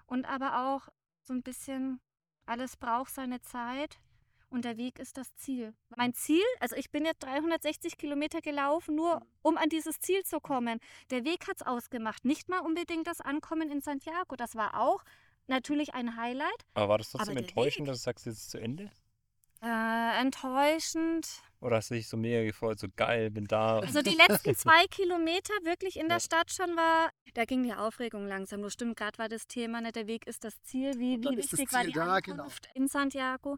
und 0.06 0.24
aber 0.24 0.66
auch 0.72 0.88
so 1.22 1.32
ein 1.34 1.42
bisschen, 1.42 2.00
alles 2.46 2.76
braucht 2.76 3.12
seine 3.14 3.40
Zeit. 3.42 3.98
Und 4.50 4.64
der 4.64 4.76
Weg 4.76 5.00
ist 5.00 5.16
das 5.16 5.34
Ziel. 5.34 5.74
Mein 5.96 6.14
Ziel, 6.14 6.44
also 6.60 6.76
ich 6.76 6.90
bin 6.92 7.04
jetzt 7.04 7.24
360 7.24 7.96
Kilometer 7.98 8.40
gelaufen, 8.40 8.94
nur 8.94 9.26
um 9.42 9.56
an 9.56 9.68
dieses 9.68 9.98
Ziel 9.98 10.22
zu 10.22 10.38
kommen. 10.38 10.78
Der 11.10 11.24
Weg 11.24 11.48
hat 11.48 11.56
es 11.56 11.66
ausgemacht. 11.66 12.24
Nicht 12.24 12.48
mal 12.48 12.60
unbedingt 12.60 13.06
das 13.08 13.20
Ankommen 13.20 13.68
in 13.70 13.80
Santiago. 13.80 14.36
Das 14.36 14.54
war 14.54 14.78
auch 14.80 15.02
natürlich 15.46 15.94
ein 15.94 16.16
Highlight. 16.16 16.64
Aber 16.74 16.88
war 16.90 16.98
das 16.98 17.10
trotzdem 17.10 17.36
enttäuschend, 17.36 17.86
Weg- 17.86 17.92
dass 17.92 17.98
du 18.00 18.04
sagst, 18.04 18.26
jetzt 18.26 18.36
ist 18.36 18.42
es 18.44 18.48
zu 18.50 18.58
Ende? 18.58 18.90
Äh, 19.62 20.20
enttäuschend. 20.20 21.26
Oder 21.60 21.76
hast 21.76 21.90
du 21.90 21.94
dich 21.94 22.08
so 22.08 22.18
mega 22.18 22.44
gefreut, 22.44 22.78
so 22.78 22.88
geil, 22.94 23.30
bin 23.30 23.46
da? 23.46 23.78
Also 23.78 24.02
die 24.02 24.10
letzten 24.28 24.54
zwei 24.54 24.86
Kilometer 24.90 25.54
wirklich 25.62 25.96
in 25.98 26.08
der 26.08 26.16
Ja. 26.18 26.20
Stadt 26.20 26.50
schon 26.52 26.76
war, 26.76 27.10
da 27.32 27.44
ging 27.46 27.62
die 27.62 27.72
Aufregung 27.72 28.26
langsam. 28.26 28.60
Nur 28.60 28.70
stimmt, 28.70 28.96
gerade 28.98 29.16
war 29.18 29.28
das 29.30 29.46
Thema, 29.46 29.80
ne, 29.80 29.90
der 29.92 30.06
Weg 30.06 30.26
ist 30.26 30.44
das 30.44 30.60
Ziel. 30.62 30.98
Wie, 30.98 31.18
wie 31.22 31.36
ist 31.38 31.52
das 31.54 31.60
wichtig 31.60 31.72
war 31.72 31.84
die 31.84 31.92
da, 31.92 32.20
genau. 32.20 32.42
Ankunft 32.42 32.68
in 32.74 32.88
Santiago? 32.88 33.56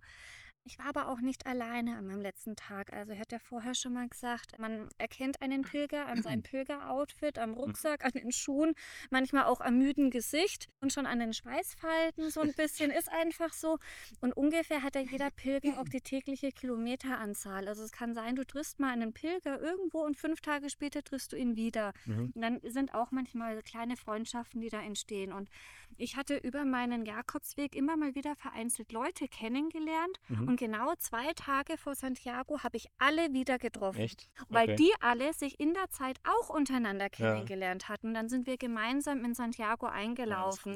Ich 0.66 0.80
war 0.80 0.86
aber 0.86 1.08
auch 1.08 1.20
nicht 1.20 1.46
alleine 1.46 1.96
an 1.96 2.08
meinem 2.08 2.20
letzten 2.20 2.56
Tag. 2.56 2.92
Also 2.92 3.12
ich 3.12 3.20
hatte 3.20 3.36
ja 3.36 3.38
vorher 3.38 3.76
schon 3.76 3.92
mal 3.92 4.08
gesagt, 4.08 4.58
man 4.58 4.88
erkennt 4.98 5.40
einen 5.40 5.62
Pilger 5.62 6.06
an 6.06 6.22
seinem 6.22 6.42
Pilgeroutfit, 6.42 7.38
am 7.38 7.54
Rucksack, 7.54 8.04
an 8.04 8.10
den 8.10 8.32
Schuhen, 8.32 8.74
manchmal 9.10 9.44
auch 9.44 9.60
am 9.60 9.78
müden 9.78 10.10
Gesicht 10.10 10.68
und 10.80 10.92
schon 10.92 11.06
an 11.06 11.20
den 11.20 11.32
Schweißfalten 11.32 12.30
so 12.30 12.40
ein 12.40 12.52
bisschen. 12.52 12.90
Ist 12.90 13.08
einfach 13.12 13.52
so. 13.52 13.78
Und 14.20 14.36
ungefähr 14.36 14.82
hat 14.82 14.96
ja 14.96 15.02
jeder 15.12 15.30
Pilger 15.30 15.80
auch 15.80 15.88
die 15.88 16.00
tägliche 16.00 16.50
Kilometeranzahl. 16.50 17.68
Also 17.68 17.84
es 17.84 17.92
kann 17.92 18.12
sein, 18.12 18.34
du 18.34 18.44
triffst 18.44 18.80
mal 18.80 18.92
einen 18.92 19.12
Pilger 19.12 19.60
irgendwo 19.60 20.00
und 20.00 20.16
fünf 20.16 20.40
Tage 20.40 20.68
später 20.68 21.04
triffst 21.04 21.32
du 21.32 21.36
ihn 21.36 21.54
wieder. 21.54 21.92
Mhm. 22.06 22.32
Und 22.34 22.42
dann 22.42 22.60
sind 22.64 22.92
auch 22.92 23.12
manchmal 23.12 23.62
kleine 23.62 23.96
Freundschaften, 23.96 24.60
die 24.60 24.68
da 24.68 24.82
entstehen. 24.82 25.32
Und 25.32 25.48
ich 25.98 26.16
hatte 26.16 26.36
über 26.36 26.64
meinen 26.64 27.04
Jakobsweg 27.06 27.74
immer 27.74 27.96
mal 27.96 28.14
wieder 28.14 28.36
vereinzelt 28.36 28.92
Leute 28.92 29.28
kennengelernt. 29.28 30.18
Mhm. 30.28 30.48
Und 30.48 30.56
genau 30.60 30.94
zwei 30.98 31.32
Tage 31.34 31.76
vor 31.78 31.94
Santiago 31.94 32.62
habe 32.62 32.76
ich 32.76 32.86
alle 32.98 33.32
wieder 33.32 33.58
getroffen. 33.58 34.00
Echt? 34.00 34.28
Weil 34.48 34.64
Okay. 34.70 34.76
die 34.76 34.92
alle 35.00 35.32
sich 35.32 35.58
in 35.60 35.74
der 35.74 35.88
Zeit 35.90 36.18
auch 36.24 36.50
untereinander 36.50 37.08
kennengelernt 37.10 37.88
hatten. 37.88 38.14
Dann 38.14 38.28
sind 38.28 38.46
wir 38.46 38.56
gemeinsam 38.56 39.24
in 39.24 39.34
Santiago 39.34 39.86
eingelaufen. 39.86 40.74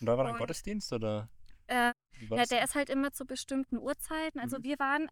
Und 0.00 0.06
da 0.06 0.16
war 0.16 0.24
dann 0.24 0.34
Und- 0.34 0.38
Gottesdienst 0.40 0.92
oder? 0.92 1.28
Äh, 1.68 1.92
ja, 2.30 2.44
der 2.44 2.64
ist 2.64 2.74
halt 2.74 2.90
immer 2.90 3.12
zu 3.12 3.24
bestimmten 3.24 3.78
Uhrzeiten. 3.78 4.40
Also 4.40 4.58
Mhm. 4.58 4.64
wir 4.64 4.78
waren 4.78 5.08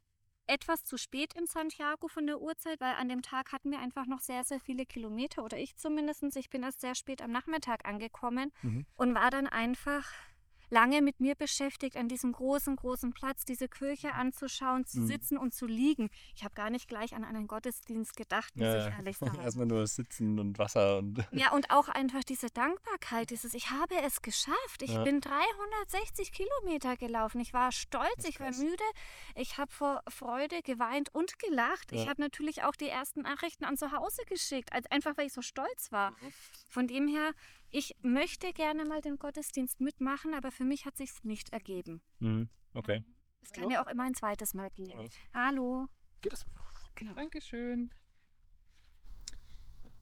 etwas 0.50 0.84
zu 0.84 0.96
spät 0.98 1.32
in 1.34 1.46
Santiago 1.46 2.08
von 2.08 2.26
der 2.26 2.40
Uhrzeit, 2.40 2.80
weil 2.80 2.94
an 2.94 3.08
dem 3.08 3.22
Tag 3.22 3.52
hatten 3.52 3.70
wir 3.70 3.78
einfach 3.78 4.06
noch 4.06 4.20
sehr, 4.20 4.42
sehr 4.44 4.60
viele 4.60 4.84
Kilometer 4.84 5.44
oder 5.44 5.56
ich 5.58 5.76
zumindest. 5.76 6.24
Ich 6.36 6.50
bin 6.50 6.62
erst 6.62 6.80
sehr 6.80 6.94
spät 6.94 7.22
am 7.22 7.30
Nachmittag 7.30 7.86
angekommen 7.86 8.52
Mhm. 8.62 8.84
und 8.96 9.14
war 9.14 9.30
dann 9.30 9.46
einfach 9.46 10.04
lange 10.70 11.02
mit 11.02 11.20
mir 11.20 11.34
beschäftigt, 11.34 11.96
an 11.96 12.08
diesem 12.08 12.32
großen, 12.32 12.76
großen 12.76 13.12
Platz 13.12 13.44
diese 13.44 13.68
Kirche 13.68 14.14
anzuschauen, 14.14 14.86
zu 14.86 15.00
Mhm. 15.00 15.06
sitzen 15.06 15.38
und 15.38 15.52
zu 15.54 15.66
liegen. 15.66 16.10
Ich 16.34 16.44
habe 16.44 16.54
gar 16.54 16.70
nicht 16.70 16.88
gleich 16.88 17.14
an 17.14 17.24
einen 17.24 17.46
Gottesdienst 17.46 18.16
gedacht, 18.16 18.56
muss 18.56 18.64
Ja, 18.66 18.88
ich 18.88 18.94
ehrlich 18.94 19.18
sagen. 19.38 19.40
Erstmal 19.40 19.66
nur 19.66 19.86
sitzen 19.86 20.38
und 20.38 20.58
Wasser 20.58 20.98
und. 20.98 21.18
Ja, 21.32 21.52
und 21.52 21.70
auch 21.70 21.88
einfach 21.88 22.24
diese 22.24 22.48
Dankbarkeit, 22.50 23.30
dieses, 23.30 23.54
ich 23.54 23.70
habe 23.70 23.94
es 24.02 24.22
geschafft. 24.22 24.82
Ich 24.82 24.92
Ja. 24.92 25.02
bin 25.04 25.20
360 25.20 26.32
Kilometer 26.32 26.96
gelaufen. 26.96 27.40
Ich 27.40 27.52
war 27.52 27.72
stolz, 27.72 28.24
ich 28.24 28.40
war 28.40 28.50
müde. 28.52 28.84
Ich 29.34 29.58
habe 29.58 29.70
vor 29.72 30.02
Freude 30.08 30.62
geweint 30.62 31.14
und 31.14 31.38
gelacht. 31.38 31.92
Ich 31.92 32.04
Ja. 32.04 32.08
habe 32.10 32.20
natürlich 32.20 32.62
auch 32.62 32.76
die 32.76 32.88
ersten 32.88 33.22
Nachrichten 33.22 33.64
an 33.64 33.76
zu 33.76 33.92
Hause 33.92 34.22
geschickt, 34.26 34.70
einfach 34.90 35.16
weil 35.16 35.26
ich 35.26 35.32
so 35.32 35.42
stolz 35.42 35.90
war. 35.92 36.12
Mhm. 36.12 36.32
Von 36.68 36.86
dem 36.86 37.08
her, 37.08 37.32
ich 37.70 37.96
möchte 38.02 38.52
gerne 38.52 38.84
mal 38.84 39.00
den 39.00 39.18
Gottesdienst 39.18 39.80
mitmachen, 39.80 40.34
aber 40.34 40.50
für 40.50 40.64
mich 40.64 40.86
hat 40.86 40.96
sich 40.96 41.10
nicht 41.22 41.50
ergeben. 41.52 42.02
Mhm. 42.18 42.48
Okay. 42.74 43.04
Es 43.42 43.52
kann 43.52 43.70
ja 43.70 43.82
auch 43.82 43.88
immer 43.88 44.04
ein 44.04 44.14
zweites 44.14 44.54
Mal 44.54 44.70
gehen. 44.70 45.08
Hallo. 45.32 45.86
Geht 46.20 46.32
das? 46.32 46.44
Dankeschön. 47.14 47.90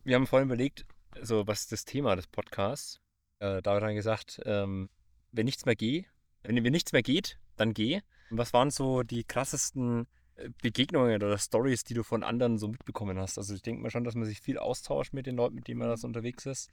Wir 0.04 0.16
haben 0.16 0.26
vorhin 0.26 0.48
überlegt, 0.48 0.86
so 1.22 1.46
was 1.46 1.60
ist 1.60 1.72
das 1.72 1.84
Thema 1.84 2.16
des 2.16 2.26
Podcasts. 2.26 3.00
Äh, 3.38 3.62
da 3.62 3.74
haben 3.74 3.86
wir 3.86 3.94
gesagt, 3.94 4.40
ähm, 4.44 4.88
wenn 5.30 5.44
nichts 5.44 5.64
mehr 5.64 5.76
geht, 5.76 6.06
wenn, 6.42 6.62
wenn 6.64 6.72
nichts 6.72 6.92
mehr 6.92 7.02
geht, 7.02 7.38
dann 7.56 7.74
geh. 7.74 8.00
Und 8.30 8.38
was 8.38 8.52
waren 8.52 8.70
so 8.70 9.02
die 9.02 9.24
krassesten 9.24 10.08
äh, 10.34 10.50
Begegnungen 10.62 11.22
oder 11.22 11.38
Stories, 11.38 11.84
die 11.84 11.94
du 11.94 12.02
von 12.02 12.24
anderen 12.24 12.58
so 12.58 12.68
mitbekommen 12.68 13.18
hast? 13.18 13.38
Also 13.38 13.54
ich 13.54 13.62
denke 13.62 13.82
mal 13.82 13.90
schon, 13.90 14.04
dass 14.04 14.14
man 14.14 14.24
sich 14.24 14.40
viel 14.40 14.58
austauscht 14.58 15.12
mit 15.12 15.26
den 15.26 15.36
Leuten, 15.36 15.54
mit 15.54 15.68
denen 15.68 15.78
man 15.78 15.88
da 15.88 15.96
so 15.96 16.06
unterwegs 16.06 16.46
ist. 16.46 16.70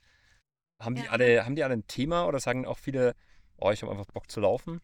Haben 0.80 0.94
die 0.94 1.02
Ja. 1.02 1.10
alle, 1.10 1.44
haben 1.44 1.56
die 1.56 1.64
alle 1.64 1.74
ein 1.74 1.86
Thema 1.86 2.26
oder 2.26 2.38
sagen 2.40 2.66
auch 2.66 2.78
viele, 2.78 3.14
oh, 3.58 3.70
ich 3.70 3.82
habe 3.82 3.92
einfach 3.92 4.06
Bock 4.06 4.30
zu 4.30 4.40
laufen? 4.40 4.80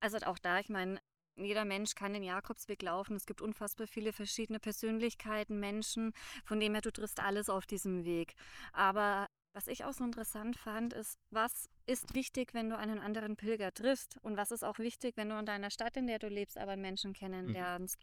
Also 0.00 0.18
auch 0.18 0.38
da, 0.38 0.60
ich 0.60 0.68
meine, 0.68 1.00
jeder 1.36 1.64
Mensch 1.64 1.94
kann 1.94 2.12
den 2.12 2.22
Jakobsweg 2.22 2.82
laufen. 2.82 3.16
Es 3.16 3.26
gibt 3.26 3.40
unfassbar 3.40 3.86
viele 3.86 4.12
verschiedene 4.12 4.60
Persönlichkeiten, 4.60 5.58
Menschen, 5.58 6.12
von 6.44 6.60
dem 6.60 6.74
her 6.74 6.82
du 6.82 6.92
triffst 6.92 7.20
alles 7.20 7.48
auf 7.48 7.66
diesem 7.66 8.04
Weg. 8.04 8.34
Aber 8.72 9.28
was 9.54 9.68
ich 9.68 9.84
auch 9.84 9.92
so 9.92 10.02
interessant 10.02 10.56
fand, 10.56 10.92
ist, 10.92 11.16
was 11.30 11.70
ist 11.86 12.14
wichtig, 12.14 12.54
wenn 12.54 12.70
du 12.70 12.76
einen 12.76 12.98
anderen 12.98 13.36
Pilger 13.36 13.72
triffst? 13.72 14.18
Und 14.22 14.36
was 14.36 14.50
ist 14.50 14.64
auch 14.64 14.78
wichtig, 14.78 15.16
wenn 15.16 15.28
du 15.28 15.38
in 15.38 15.46
deiner 15.46 15.70
Stadt, 15.70 15.96
in 15.96 16.08
der 16.08 16.18
du 16.18 16.28
lebst, 16.28 16.58
aber 16.58 16.76
Menschen 16.76 17.12
kennenlernst? 17.12 17.96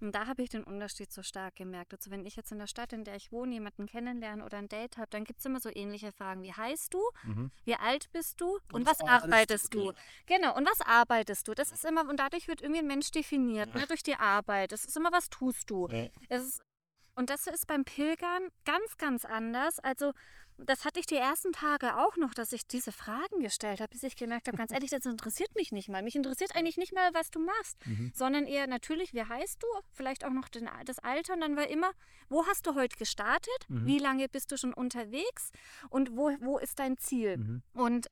Und 0.00 0.12
da 0.12 0.26
habe 0.26 0.42
ich 0.42 0.50
den 0.50 0.64
Unterschied 0.64 1.12
so 1.12 1.22
stark 1.22 1.54
gemerkt. 1.54 1.94
Also 1.94 2.10
wenn 2.10 2.26
ich 2.26 2.34
jetzt 2.34 2.50
in 2.50 2.58
der 2.58 2.66
Stadt, 2.66 2.92
in 2.92 3.04
der 3.04 3.14
ich 3.14 3.30
wohne, 3.30 3.54
jemanden 3.54 3.86
kennenlerne 3.86 4.44
oder 4.44 4.58
ein 4.58 4.68
Date 4.68 4.96
habe, 4.96 5.08
dann 5.10 5.22
gibt 5.22 5.38
es 5.38 5.46
immer 5.46 5.60
so 5.60 5.70
ähnliche 5.72 6.10
Fragen. 6.10 6.42
Wie 6.42 6.52
heißt 6.52 6.92
du? 6.92 7.00
Mhm. 7.22 7.52
Wie 7.64 7.76
alt 7.76 8.10
bist 8.10 8.40
du? 8.40 8.54
Und, 8.72 8.74
Und 8.74 8.86
was 8.86 9.00
arbeitest 9.00 9.72
du? 9.72 9.92
Genau, 10.26 10.56
und 10.56 10.68
was 10.68 10.80
arbeitest 10.80 11.46
du? 11.46 11.54
Das 11.54 11.70
ist 11.70 11.84
immer, 11.84 12.08
und 12.08 12.18
dadurch 12.18 12.48
wird 12.48 12.60
irgendwie 12.60 12.80
ein 12.80 12.88
Mensch 12.88 13.12
definiert, 13.12 13.72
ne, 13.72 13.86
durch 13.86 14.02
die 14.02 14.16
Arbeit. 14.16 14.72
Das 14.72 14.84
ist 14.84 14.96
immer, 14.96 15.12
was 15.12 15.30
tust 15.30 15.70
du? 15.70 15.86
Ja. 15.88 16.08
Es 16.28 16.42
ist, 16.42 16.62
und 17.14 17.30
das 17.30 17.46
ist 17.46 17.66
beim 17.66 17.84
Pilgern 17.84 18.48
ganz, 18.64 18.96
ganz 18.96 19.24
anders. 19.24 19.78
Also, 19.80 20.12
das 20.58 20.84
hatte 20.84 21.00
ich 21.00 21.06
die 21.06 21.16
ersten 21.16 21.52
Tage 21.52 21.96
auch 21.96 22.16
noch, 22.16 22.34
dass 22.34 22.52
ich 22.52 22.66
diese 22.66 22.92
Fragen 22.92 23.40
gestellt 23.40 23.80
habe, 23.80 23.90
bis 23.90 24.02
ich 24.02 24.16
gemerkt 24.16 24.48
habe, 24.48 24.56
ganz 24.56 24.72
ehrlich, 24.72 24.90
das 24.90 25.06
interessiert 25.06 25.54
mich 25.54 25.72
nicht 25.72 25.88
mal. 25.88 26.02
Mich 26.02 26.16
interessiert 26.16 26.54
eigentlich 26.56 26.76
nicht 26.76 26.92
mal, 26.92 27.14
was 27.14 27.30
du 27.30 27.38
machst, 27.38 27.76
Mhm. 27.86 28.12
sondern 28.14 28.46
eher 28.46 28.66
natürlich, 28.66 29.14
wie 29.14 29.22
heißt 29.22 29.62
du? 29.62 29.66
Vielleicht 29.92 30.24
auch 30.24 30.30
noch 30.32 30.48
den, 30.48 30.68
das 30.84 30.98
Alter. 30.98 31.34
Und 31.34 31.40
dann 31.40 31.56
war 31.56 31.68
immer, 31.68 31.92
wo 32.28 32.46
hast 32.46 32.66
du 32.66 32.74
heute 32.74 32.96
gestartet? 32.96 33.58
Mhm. 33.68 33.86
Wie 33.86 33.98
lange 33.98 34.28
bist 34.28 34.50
du 34.52 34.56
schon 34.58 34.74
unterwegs? 34.74 35.50
Und 35.90 36.16
wo, 36.16 36.30
wo 36.40 36.58
ist 36.58 36.78
dein 36.78 36.98
Ziel? 36.98 37.36
Mhm. 37.38 37.62
Und 37.74 38.08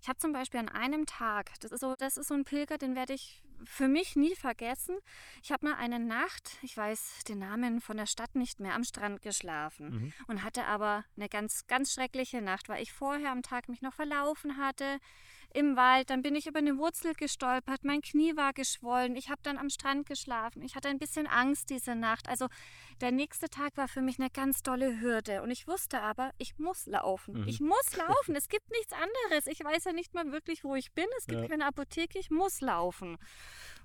ich 0.00 0.08
habe 0.08 0.18
zum 0.18 0.32
Beispiel 0.32 0.60
an 0.60 0.68
einem 0.68 1.06
Tag, 1.06 1.50
das 1.60 1.72
ist 1.72 1.80
so, 1.80 1.94
das 1.98 2.16
ist 2.16 2.28
so 2.28 2.34
ein 2.34 2.44
Pilger, 2.44 2.78
den 2.78 2.94
werde 2.94 3.12
ich 3.14 3.42
für 3.64 3.88
mich 3.88 4.16
nie 4.16 4.34
vergessen. 4.34 4.96
Ich 5.42 5.52
habe 5.52 5.66
mal 5.68 5.76
eine 5.76 5.98
Nacht, 6.00 6.58
ich 6.62 6.76
weiß 6.76 7.24
den 7.28 7.38
Namen 7.38 7.80
von 7.80 7.96
der 7.96 8.06
Stadt 8.06 8.34
nicht 8.34 8.60
mehr, 8.60 8.74
am 8.74 8.84
Strand 8.84 9.22
geschlafen 9.22 9.90
Mhm. 9.90 10.12
und 10.26 10.42
hatte 10.42 10.64
aber 10.64 11.04
eine 11.16 11.28
ganz, 11.28 11.66
ganz 11.66 11.92
schreckliche 11.92 12.42
Nacht, 12.42 12.68
weil 12.68 12.82
ich 12.82 12.92
vorher 12.92 13.30
am 13.30 13.42
Tag 13.42 13.68
mich 13.68 13.82
noch 13.82 13.94
verlaufen 13.94 14.56
hatte 14.56 14.98
im 15.54 15.76
Wald. 15.76 16.10
Dann 16.10 16.22
bin 16.22 16.34
ich 16.34 16.46
über 16.46 16.58
eine 16.58 16.78
Wurzel 16.78 17.14
gestolpert, 17.14 17.84
mein 17.84 18.00
Knie 18.02 18.36
war 18.36 18.52
geschwollen. 18.52 19.16
Ich 19.16 19.30
habe 19.30 19.40
dann 19.42 19.58
am 19.58 19.70
Strand 19.70 20.06
geschlafen. 20.06 20.62
Ich 20.62 20.74
hatte 20.76 20.88
ein 20.88 20.98
bisschen 20.98 21.26
Angst 21.26 21.70
diese 21.70 21.94
Nacht. 21.94 22.28
Also 22.28 22.48
der 23.00 23.12
nächste 23.12 23.48
Tag 23.48 23.76
war 23.76 23.88
für 23.88 24.02
mich 24.02 24.18
eine 24.18 24.30
ganz 24.30 24.62
tolle 24.62 25.00
Hürde. 25.00 25.42
Und 25.42 25.50
ich 25.50 25.66
wusste 25.66 26.00
aber, 26.00 26.32
ich 26.38 26.58
muss 26.58 26.86
laufen. 26.86 27.42
Mhm. 27.42 27.48
Ich 27.48 27.60
muss 27.60 27.96
laufen. 27.96 28.34
es 28.36 28.48
gibt 28.48 28.70
nichts 28.70 28.92
anderes. 28.92 29.46
Ich 29.46 29.62
weiß 29.64 29.84
ja 29.84 29.92
nicht 29.92 30.14
mal 30.14 30.30
wirklich, 30.32 30.64
wo 30.64 30.74
ich 30.74 30.92
bin. 30.92 31.06
Es 31.18 31.26
gibt 31.26 31.42
Ja. 31.42 31.48
keine 31.48 31.66
Apotheke. 31.66 32.18
Ich 32.18 32.30
muss 32.30 32.60
laufen. 32.60 33.18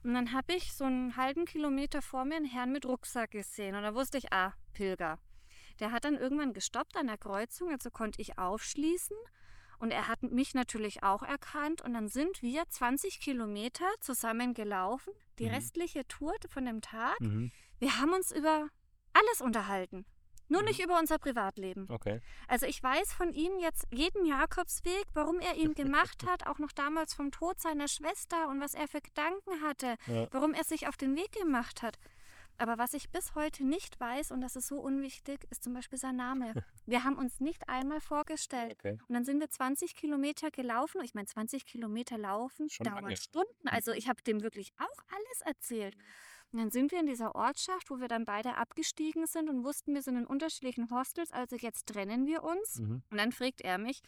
Und 0.03 0.13
dann 0.13 0.31
habe 0.33 0.53
ich 0.53 0.73
so 0.73 0.85
einen 0.85 1.15
halben 1.17 1.45
Kilometer 1.45 2.01
vor 2.01 2.25
mir 2.25 2.35
einen 2.35 2.45
Herrn 2.45 2.71
mit 2.71 2.85
Rucksack 2.85 3.31
gesehen. 3.31 3.75
Und 3.75 3.83
da 3.83 3.93
wusste 3.93 4.17
ich, 4.17 4.31
ah, 4.31 4.53
Pilger. 4.73 5.19
Der 5.79 5.91
hat 5.91 6.05
dann 6.05 6.15
irgendwann 6.15 6.53
gestoppt 6.53 6.97
an 6.97 7.07
der 7.07 7.17
Kreuzung, 7.17 7.69
also 7.71 7.91
konnte 7.91 8.21
ich 8.21 8.37
aufschließen. 8.39 9.15
Und 9.79 9.91
er 9.91 10.07
hat 10.07 10.23
mich 10.23 10.53
natürlich 10.55 11.03
auch 11.03 11.21
erkannt. 11.23 11.81
Und 11.81 11.93
dann 11.93 12.07
sind 12.07 12.41
wir 12.41 12.63
20 12.67 13.19
Kilometer 13.19 13.85
zusammen 13.99 14.53
gelaufen, 14.53 15.13
die 15.39 15.45
Mhm. 15.45 15.51
restliche 15.55 16.07
Tour 16.07 16.33
von 16.49 16.65
dem 16.65 16.81
Tag. 16.81 17.19
Mhm. 17.21 17.51
Wir 17.79 17.99
haben 17.99 18.13
uns 18.13 18.31
über 18.31 18.69
alles 19.13 19.41
unterhalten. 19.41 20.05
Nur 20.49 20.61
Mhm. 20.61 20.67
nicht 20.69 20.81
über 20.83 20.97
unser 20.97 21.17
Privatleben. 21.19 21.87
Okay. 21.89 22.21
Also 22.47 22.65
ich 22.65 22.81
weiß 22.81 23.11
von 23.13 23.33
ihm 23.33 23.59
jetzt 23.59 23.85
jeden 23.91 24.25
Jakobsweg, 24.25 25.05
warum 25.13 25.39
er 25.39 25.55
ihn 25.57 25.73
gemacht 25.73 26.23
hat, 26.29 26.47
auch 26.47 26.57
noch 26.57 26.71
damals 26.71 27.13
vom 27.13 27.31
Tod 27.31 27.59
seiner 27.59 27.87
Schwester 27.87 28.47
und 28.47 28.61
was 28.61 28.73
er 28.73 28.87
für 28.87 29.01
Gedanken 29.01 29.61
hatte, 29.61 29.95
Ja. 30.07 30.27
warum 30.31 30.53
er 30.53 30.63
sich 30.63 30.87
auf 30.87 30.95
den 30.97 31.15
Weg 31.17 31.33
gemacht 31.33 31.81
hat. 31.83 31.97
Aber 32.57 32.77
was 32.77 32.93
ich 32.93 33.09
bis 33.09 33.35
heute 33.35 33.63
nicht 33.65 33.99
weiß, 33.99 34.31
und 34.31 34.41
das 34.41 34.55
ist 34.55 34.67
so 34.67 34.79
unwichtig, 34.79 35.45
ist 35.49 35.63
zum 35.63 35.73
Beispiel 35.73 35.99
sein 35.99 36.15
Name. 36.15 36.53
Wir 36.85 37.03
haben 37.03 37.17
uns 37.17 37.39
nicht 37.39 37.69
einmal 37.69 38.01
vorgestellt. 38.01 38.77
Okay. 38.79 38.97
Und 39.07 39.13
dann 39.13 39.25
sind 39.25 39.39
wir 39.41 39.49
20 39.49 39.95
Kilometer 39.95 40.51
gelaufen. 40.51 41.01
Ich 41.03 41.13
meine, 41.13 41.27
20 41.27 41.65
Kilometer 41.65 42.17
laufen 42.17 42.69
Schon 42.69 42.85
dauert 42.85 43.01
lange. 43.01 43.17
Stunden. 43.17 43.67
Also 43.67 43.91
ich 43.91 44.07
habe 44.07 44.21
dem 44.23 44.41
wirklich 44.41 44.71
auch 44.77 45.03
alles 45.09 45.41
erzählt. 45.41 45.97
Und 46.51 46.59
dann 46.59 46.71
sind 46.71 46.91
wir 46.91 46.99
in 46.99 47.07
dieser 47.07 47.35
Ortschaft, 47.35 47.89
wo 47.89 47.99
wir 47.99 48.07
dann 48.07 48.25
beide 48.25 48.55
abgestiegen 48.55 49.27
sind 49.27 49.49
und 49.49 49.65
wussten, 49.65 49.93
wir 49.93 50.01
sind 50.01 50.15
in 50.15 50.25
unterschiedlichen 50.25 50.89
Hostels, 50.91 51.31
also 51.31 51.57
jetzt 51.57 51.87
trennen 51.87 52.25
wir 52.25 52.43
uns. 52.43 52.79
Mhm. 52.79 53.01
Und 53.09 53.17
dann 53.17 53.33
fragt 53.33 53.61
er 53.61 53.77
mich, 53.77 54.01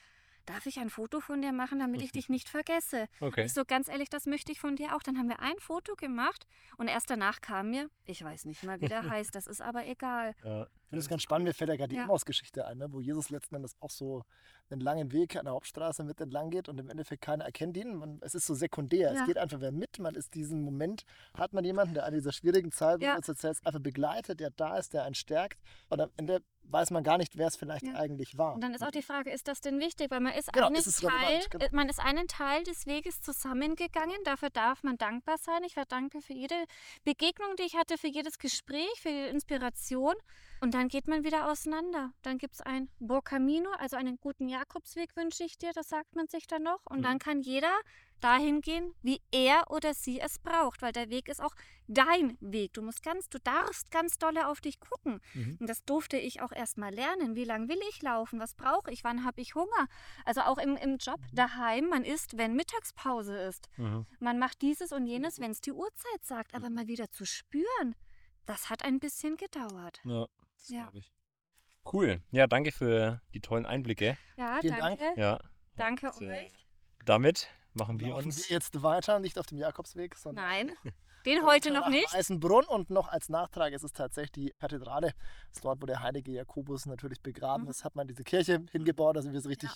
darf 0.46 0.66
ich 0.66 0.80
ein 0.80 0.90
Foto 0.90 1.20
von 1.20 1.42
dir 1.42 1.52
machen, 1.52 1.80
damit 1.80 2.02
ich 2.02 2.12
dich 2.12 2.30
nicht 2.30 2.50
vergesse? 2.50 3.08
Okay. 3.20 3.46
Ich 3.46 3.54
so, 3.54 3.66
ganz 3.66 3.88
ehrlich, 3.88 4.10
das 4.10 4.26
möchte 4.26 4.52
ich 4.52 4.60
von 4.60 4.76
dir 4.76 4.96
auch. 4.96 5.04
Dann 5.04 5.18
haben 5.18 5.30
wir 5.30 5.40
ein 5.40 5.58
Foto 5.60 5.96
gemacht 5.96 6.48
und 6.78 6.88
erst 6.88 7.10
danach 7.10 7.42
kam 7.42 7.70
mir, 7.70 7.90
ich 8.06 8.24
weiß 8.24 8.46
nicht 8.46 8.64
mal, 8.64 8.82
wie 8.82 8.88
der 8.88 9.04
heißt, 9.10 9.36
das 9.36 9.48
ist 9.48 9.62
aber 9.62 9.86
egal. 9.86 10.34
Ja. 10.44 10.68
Ich 10.90 10.92
finde 10.92 11.02
es 11.02 11.08
ganz 11.08 11.22
spannend, 11.22 11.46
mir 11.48 11.54
fällt 11.54 11.70
ja 11.70 11.76
gerade 11.76 11.90
die 11.90 11.98
Ja. 11.98 12.06
Emmaus-Geschichte 12.06 12.66
ein, 12.66 12.80
ne? 12.80 12.92
wo 12.92 13.00
Jesus 13.00 13.30
letzten 13.30 13.54
Endes 13.54 13.76
auch 13.80 13.92
so 13.92 14.24
einen 14.72 14.82
langen 14.82 15.12
Weg 15.12 15.36
an 15.36 15.46
der 15.46 15.54
Hauptstraße 15.54 16.04
mit 16.04 16.20
entlang 16.20 16.50
geht 16.50 16.68
und 16.68 16.80
im 16.80 16.90
Endeffekt 16.90 17.22
keiner 17.22 17.46
erkennt 17.46 17.78
ihn. 17.78 17.94
Man, 17.96 18.18
es 18.24 18.34
ist 18.34 18.48
so 18.48 18.56
sekundär, 18.56 19.14
Ja. 19.14 19.20
es 19.22 19.28
geht 19.28 19.38
einfach 19.38 19.62
wer 19.62 19.72
mit. 19.72 20.00
Man 20.00 20.16
ist 20.16 20.34
diesen 20.34 20.64
Moment, 20.64 21.04
hat 21.36 21.54
man 21.54 21.64
jemanden, 21.64 21.94
der 21.94 22.06
an 22.08 22.14
dieser 22.16 22.32
schwierigen 22.32 22.72
Zeit, 22.72 23.04
Ja. 23.04 23.16
uns 23.16 23.30
erzählst, 23.30 23.64
einfach 23.68 23.80
begleitet, 23.82 24.40
der 24.40 24.50
da 24.50 24.78
ist, 24.80 24.94
der 24.96 25.04
einen 25.04 25.14
stärkt. 25.14 25.62
Und 25.90 26.02
am 26.02 26.10
Ende 26.18 26.42
weiß 26.64 26.90
man 26.90 27.04
gar 27.04 27.20
nicht, 27.20 27.38
wer 27.38 27.48
es 27.48 27.56
vielleicht 27.56 27.86
Ja. 27.86 27.94
eigentlich 27.94 28.40
war. 28.40 28.56
Und 28.56 28.62
dann 28.64 28.74
ist 28.74 28.84
auch 28.84 28.90
die 28.92 29.04
Frage, 29.04 29.30
ist 29.32 29.48
das 29.48 29.62
denn 29.62 29.80
wichtig? 29.80 30.10
Weil 30.10 30.22
man 30.22 30.34
ist, 30.34 30.52
Genau, 30.54 30.68
einen 30.68 30.76
ist 30.76 31.02
Teil, 31.02 31.42
genau. 31.52 31.66
äh, 31.66 31.70
man 31.72 31.88
ist 31.88 32.00
einen 32.00 32.28
Teil 32.28 32.64
des 32.64 32.88
Weges 32.88 33.22
zusammengegangen. 33.22 34.18
Dafür 34.24 34.50
darf 34.50 34.82
man 34.82 34.98
dankbar 34.98 35.38
sein. 35.38 35.62
Ich 35.68 35.76
war 35.78 35.86
dankbar 35.86 36.24
für 36.24 36.34
jede 36.34 36.56
Begegnung, 37.04 37.56
die 37.60 37.64
ich 37.64 37.76
hatte, 37.76 37.98
für 38.00 38.08
jedes 38.08 38.40
Gespräch, 38.40 38.90
für 39.02 39.10
jede 39.10 39.28
Inspiration. 39.30 40.16
Und 40.62 40.74
dann 40.74 40.90
geht 40.90 41.08
man 41.08 41.24
wieder 41.24 41.50
auseinander. 41.50 42.12
Dann 42.22 42.38
gibt 42.38 42.56
es 42.56 42.62
ein 42.62 42.90
Burkamino, 43.00 43.70
also 43.78 43.96
einen 43.96 44.18
guten 44.20 44.50
Jakobsweg 44.50 45.16
wünsche 45.16 45.44
ich 45.44 45.58
dir, 45.58 45.72
das 45.74 45.88
sagt 45.90 46.16
man 46.16 46.28
sich 46.28 46.48
dann 46.48 46.64
noch. 46.64 46.86
Und 46.86 47.00
Mhm. 47.00 47.04
dann 47.04 47.20
kann 47.20 47.42
jeder 47.42 47.72
dahin 48.20 48.60
gehen, 48.60 48.94
wie 49.02 49.22
er 49.32 49.72
oder 49.72 49.94
sie 49.94 50.20
es 50.20 50.40
braucht, 50.40 50.82
weil 50.82 50.92
der 50.92 51.10
Weg 51.10 51.30
ist 51.30 51.42
auch 51.42 51.56
dein 51.88 52.38
Weg. 52.42 52.74
Du 52.74 52.82
musst 52.82 53.02
ganz, 53.02 53.30
du 53.30 53.40
darfst 53.40 53.92
ganz 53.92 54.18
dolle 54.18 54.48
auf 54.50 54.60
dich 54.60 54.82
gucken. 54.82 55.22
Mhm. 55.34 55.58
Und 55.62 55.68
das 55.68 55.86
durfte 55.86 56.18
ich 56.18 56.42
auch 56.42 56.52
erst 56.52 56.78
mal 56.78 56.94
lernen. 56.94 57.36
Wie 57.36 57.46
lange 57.46 57.70
will 57.70 57.80
ich 57.90 58.02
laufen? 58.02 58.40
Was 58.40 58.54
brauche 58.56 58.92
ich? 58.92 59.06
Wann 59.06 59.24
habe 59.24 59.40
ich 59.40 59.56
Hunger? 59.56 59.88
Also 60.26 60.42
auch 60.42 60.58
im, 60.58 60.76
im 60.76 60.98
Job 60.98 61.22
daheim, 61.32 61.88
man 61.88 62.04
isst, 62.04 62.38
wenn 62.38 62.56
Mittagspause 62.56 63.38
ist. 63.38 63.70
Mhm. 63.78 64.06
Man 64.20 64.38
macht 64.38 64.62
dieses 64.62 64.92
und 64.92 65.06
jenes, 65.06 65.40
wenn 65.40 65.52
es 65.52 65.62
die 65.62 65.72
Uhrzeit 65.72 66.24
sagt. 66.26 66.54
Aber 66.54 66.70
mal 66.70 66.88
wieder 66.88 67.10
zu 67.12 67.26
spüren, 67.26 67.96
das 68.46 68.70
hat 68.70 68.84
ein 68.84 69.00
bisschen 69.00 69.38
gedauert. 69.38 70.02
Ja, 70.04 70.26
das 70.60 70.70
Ja. 70.70 70.84
glaub 70.84 70.96
ich. 70.96 71.12
Cool. 71.92 72.22
Ja, 72.32 72.46
danke 72.48 72.72
für 72.72 73.22
die 73.34 73.42
tollen 73.42 73.66
Einblicke. 73.66 74.18
Ja, 74.38 74.60
Vielen 74.62 74.78
Dank. 74.78 75.00
danke. 75.00 75.20
Ja. 75.20 75.40
Danke 75.76 76.12
Und, 76.12 76.22
äh, 76.30 76.46
euch. 76.46 76.68
Damit 77.06 77.48
machen 77.74 78.00
wir 78.00 78.10
Laufen 78.10 78.26
uns. 78.26 78.50
wir 78.50 78.56
jetzt 78.56 78.84
weiter, 78.84 79.20
nicht 79.20 79.40
auf 79.40 79.46
dem 79.48 79.58
Jakobsweg, 79.58 80.16
sondern 80.16 80.44
Nein, 80.46 80.72
den 81.26 81.46
heute 81.46 81.72
noch 81.72 81.82
nach 81.82 81.90
nicht. 81.90 82.14
Weißenbrunn 82.14 82.66
und 82.66 82.90
noch 82.90 83.08
als 83.08 83.30
Nachtrag 83.30 83.74
ist 83.74 83.84
es 83.84 83.94
tatsächlich 83.94 84.32
die 84.32 84.54
Kathedrale. 84.60 85.14
Das 85.48 85.58
ist 85.58 85.66
dort, 85.66 85.82
wo 85.82 85.86
der 85.86 86.02
heilige 86.02 86.32
Jakobus 86.32 86.86
natürlich 86.86 87.22
begraben 87.22 87.64
Mhm. 87.64 87.70
ist, 87.70 87.84
hat 87.84 87.96
man 87.96 88.08
diese 88.08 88.24
Kirche 88.24 88.64
hingebaut, 88.72 89.16
also 89.18 89.30
wie 89.30 89.34
wir 89.34 89.40
es 89.40 89.48
richtig 89.48 89.70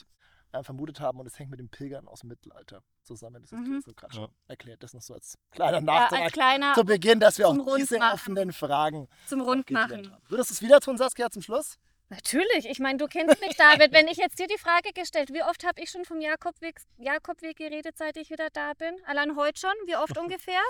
äh, 0.54 0.64
vermutet 0.64 1.00
haben. 1.00 1.20
Und 1.20 1.26
es 1.28 1.38
hängt 1.38 1.50
mit 1.52 1.60
den 1.60 1.70
Pilgern 1.70 2.08
aus 2.08 2.22
dem 2.22 2.30
Mittelalter 2.30 2.82
zusammen. 3.04 3.42
Das 3.42 3.52
ist 3.52 3.60
Mhm. 3.60 3.82
so 3.86 3.94
gerade 3.94 4.16
Ja. 4.18 4.28
erklärt. 4.48 4.82
Das 4.84 4.94
noch 4.94 5.02
so 5.02 5.14
als 5.14 5.38
kleiner 5.52 5.78
Ja, 5.78 5.82
Nachtrag 5.82 6.22
als 6.22 6.32
kleiner 6.34 6.74
zu 6.74 6.86
Beginn, 6.86 7.20
dass 7.20 7.38
wir 7.38 7.48
auch 7.50 7.76
diese 7.76 8.00
offenen 8.00 8.54
Fragen 8.54 9.08
zum 9.28 9.42
Rundmachen. 9.42 10.12
haben. 10.12 10.22
Würdest 10.30 10.52
du 10.52 10.54
es 10.54 10.62
wieder 10.62 10.80
tun, 10.80 10.98
Saskia, 10.98 11.30
zum 11.30 11.42
Schluss? 11.42 11.78
Natürlich, 12.10 12.68
ich 12.70 12.80
meine, 12.80 12.98
du 13.00 13.08
kennst 13.08 13.42
mich, 13.42 13.56
David. 13.58 13.92
Wenn 13.92 14.08
ich 14.08 14.18
jetzt 14.18 14.38
dir 14.38 14.46
die 14.48 14.58
Frage 14.60 14.92
gestellt, 14.94 15.34
wie 15.34 15.42
oft 15.42 15.66
habe 15.66 15.82
ich 15.82 15.90
schon 15.90 16.06
vom 16.06 16.22
Jakobweg, 16.22 16.80
Jakobweg 16.98 17.58
geredet, 17.58 17.98
seit 17.98 18.18
ich 18.18 18.30
wieder 18.30 18.50
da 18.52 18.74
bin? 18.74 18.94
Allein 19.08 19.36
heute 19.36 19.60
schon? 19.60 19.74
Wie 19.88 19.96
oft 19.96 20.16
ungefähr? 20.20 20.62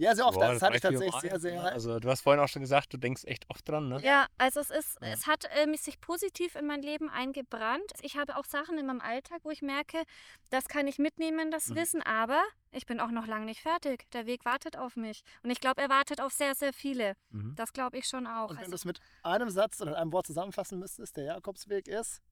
Ja, 0.00 0.14
sehr 0.14 0.26
oft. 0.26 0.38
Boah, 0.38 0.52
das 0.54 0.62
hatte 0.62 0.76
ich 0.76 0.80
tatsächlich 0.80 1.20
sehr, 1.20 1.38
sehr. 1.38 1.62
Also, 1.62 2.00
du 2.00 2.08
hast 2.08 2.22
vorhin 2.22 2.40
auch 2.42 2.48
schon 2.48 2.62
gesagt, 2.62 2.92
du 2.94 2.96
denkst 2.96 3.24
echt 3.24 3.44
oft 3.50 3.68
dran, 3.68 3.88
ne? 3.90 4.00
Ja, 4.02 4.26
also 4.38 4.60
es 4.60 4.70
ist, 4.70 4.98
Ja. 5.02 5.08
es 5.08 5.26
hat 5.26 5.44
äh, 5.54 5.66
mich 5.66 5.82
sich 5.82 6.00
positiv 6.00 6.54
in 6.54 6.66
mein 6.66 6.80
Leben 6.80 7.10
eingebrannt. 7.10 7.92
Ich 8.00 8.16
habe 8.16 8.36
auch 8.36 8.46
Sachen 8.46 8.78
in 8.78 8.86
meinem 8.86 9.02
Alltag, 9.02 9.40
wo 9.42 9.50
ich 9.50 9.60
merke, 9.60 10.02
das 10.48 10.68
kann 10.68 10.86
ich 10.86 10.98
mitnehmen, 10.98 11.50
das 11.50 11.68
Mhm. 11.68 11.74
Wissen, 11.76 12.02
aber 12.02 12.42
ich 12.70 12.86
bin 12.86 12.98
auch 12.98 13.10
noch 13.10 13.26
lange 13.26 13.44
nicht 13.44 13.60
fertig. 13.60 14.10
Der 14.12 14.24
Weg 14.24 14.46
wartet 14.46 14.78
auf 14.78 14.96
mich. 14.96 15.22
Und 15.42 15.50
ich 15.50 15.60
glaube, 15.60 15.82
er 15.82 15.90
wartet 15.90 16.22
auf 16.22 16.32
sehr, 16.32 16.54
sehr 16.54 16.72
viele. 16.72 17.12
Mhm. 17.28 17.54
Das 17.56 17.74
glaube 17.74 17.98
ich 17.98 18.06
schon 18.06 18.26
auch. 18.26 18.44
Und 18.50 18.56
wenn 18.56 18.58
Also, 18.58 18.70
du 18.70 18.76
es 18.76 18.84
mit 18.86 19.00
einem 19.22 19.50
Satz 19.50 19.82
oder 19.82 19.98
einem 19.98 20.12
Wort 20.12 20.26
zusammenfassen 20.26 20.78
müsstest, 20.78 21.16
der 21.18 21.24
Jakobsweg 21.24 21.88
ist. 21.88 22.22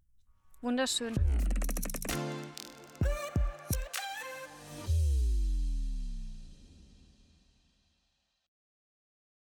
wunderschön. 0.63 1.15